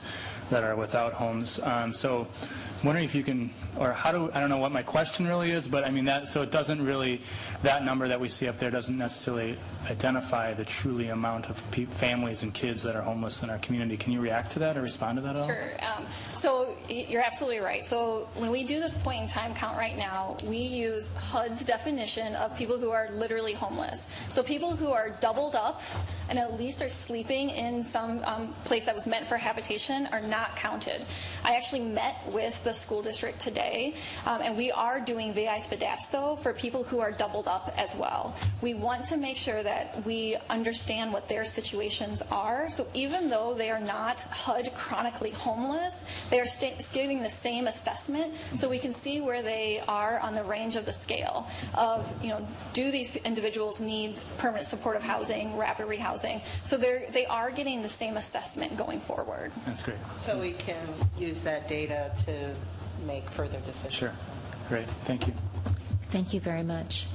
that 0.51 0.63
are 0.63 0.77
without 0.77 1.13
homes. 1.15 1.59
Um, 1.65 1.93
So 1.93 2.29
I'm 2.31 2.68
wondering 2.85 3.05
if 3.05 3.15
you 3.15 3.23
can, 3.23 3.51
or 3.77 3.93
how 3.93 4.13
do, 4.13 4.31
I 4.33 4.41
don't 4.41 4.49
know 4.49 4.59
what 4.59 4.73
my 4.73 4.83
question 4.83 5.27
really 5.27 5.51
is, 5.51 5.67
but 5.67 5.85
I 5.85 5.91
mean 5.91 6.05
that, 6.05 6.29
so 6.29 6.43
it 6.43 6.51
doesn't 6.51 6.85
really, 6.85 7.21
that 7.63 7.85
number 7.85 8.07
that 8.09 8.21
we 8.21 8.29
see 8.29 8.49
up 8.49 8.59
there 8.59 8.71
doesn't 8.71 8.97
necessarily 8.97 9.57
identify 9.91 10.55
the 10.55 10.65
truly 10.65 11.09
amount 11.09 11.51
of 11.51 11.71
pe- 11.71 11.87
families 11.87 12.43
and 12.43 12.55
kids 12.55 12.83
that 12.85 12.95
are 12.95 13.03
homeless 13.03 13.43
in 13.43 13.51
our 13.51 13.59
community. 13.59 13.97
Can 13.97 14.13
you 14.13 14.21
react 14.21 14.53
to 14.53 14.59
that 14.61 14.77
or 14.77 14.83
respond 14.83 15.17
to 15.17 15.23
that 15.23 15.37
at 15.37 15.43
all? 15.43 15.49
Sure. 15.49 15.73
Um, 15.81 16.07
so 16.37 16.77
you're 16.89 17.23
absolutely 17.23 17.59
right. 17.59 17.85
So 17.85 18.29
when 18.35 18.51
we 18.51 18.63
do 18.65 18.81
this 18.81 18.95
point 18.95 19.23
in 19.23 19.29
time 19.29 19.55
count 19.55 19.77
right 19.77 19.97
now, 19.97 20.37
we 20.45 20.59
use 20.59 21.13
HUD's 21.17 21.65
definition 21.65 22.35
of 22.37 22.57
people 22.57 22.79
who 22.79 22.91
are 22.91 23.11
literally 23.13 23.55
homeless. 23.55 24.09
So 24.31 24.43
people 24.43 24.77
who 24.77 24.93
are 24.93 25.11
doubled 25.21 25.57
up 25.57 25.83
and 26.29 26.39
at 26.39 26.59
least 26.59 26.83
are 26.83 26.89
sleeping 26.89 27.51
in 27.51 27.83
some 27.83 28.23
um, 28.25 28.55
place 28.65 28.85
that 28.85 28.95
was 28.95 29.07
meant 29.07 29.27
for 29.27 29.37
habitation 29.37 30.07
are 30.13 30.21
not 30.21 30.57
counted. 30.57 31.05
I 31.45 31.57
actually 31.57 31.81
met 31.81 32.17
with 32.31 32.63
the 32.65 32.68
school 32.75 33.03
district 33.03 33.41
today, 33.41 33.95
um, 34.27 34.41
and 34.43 34.57
we 34.57 34.71
are 34.71 35.01
doing 35.01 35.33
VI 35.33 35.59
SPDATs 35.59 36.11
though 36.11 36.37
for 36.37 36.53
people 36.53 36.85
who 36.85 37.01
are 37.01 37.11
doubled 37.11 37.49
up 37.49 37.73
as 37.77 37.95
well. 37.97 38.35
We 38.63 38.75
want 38.75 39.07
to 39.07 39.17
make 39.17 39.37
sure 39.37 39.63
that 39.63 40.05
we 40.05 40.37
understand 40.51 41.13
what 41.13 41.29
their 41.29 41.45
situations 41.45 42.23
are. 42.31 42.71
So 42.71 42.87
even 42.95 43.29
though 43.29 43.55
they 43.55 43.71
are 43.71 43.81
not 43.81 44.23
HUD 44.23 44.73
chronically 44.75 45.31
homeless, 45.31 46.05
they 46.31 46.41
are 46.41 46.47
sta- 46.47 46.77
getting 46.93 47.23
the 47.23 47.31
same 47.31 47.67
assessment 47.67 48.35
so 48.57 48.69
we 48.69 48.79
can 48.79 48.93
see 48.93 49.21
where 49.21 49.43
they 49.43 49.83
are 49.89 50.19
on 50.21 50.35
the 50.35 50.45
range 50.45 50.77
of 50.77 50.85
the 50.85 50.93
scale 50.93 51.47
of, 51.75 52.13
you 52.23 52.29
know, 52.29 52.47
do 52.73 52.91
these 52.91 53.15
individuals 53.17 53.81
need 53.81 54.21
permanent 54.39 54.67
supportive 54.67 55.03
housing, 55.03 55.57
rapid 55.57 55.87
rehousing? 55.87 56.41
So 56.65 56.77
they're, 56.77 57.11
they 57.13 57.27
are 57.27 57.51
getting 57.51 57.83
the 57.83 57.89
same 57.89 58.17
assessment 58.17 58.77
going 58.77 59.01
forward. 59.01 59.53
That's 59.67 59.83
great. 59.83 59.99
So 60.23 60.39
we 60.39 60.53
can 60.53 60.87
use 61.19 61.43
that 61.43 61.69
data 61.69 62.13
to 62.27 62.55
make 63.07 63.29
further 63.31 63.59
decisions. 63.61 63.95
Sure. 63.95 64.13
Great. 64.69 64.87
Thank 65.05 65.27
you. 65.27 65.35
Thank 66.09 66.33
you 66.33 66.41
very 66.41 66.63
much. 66.63 67.07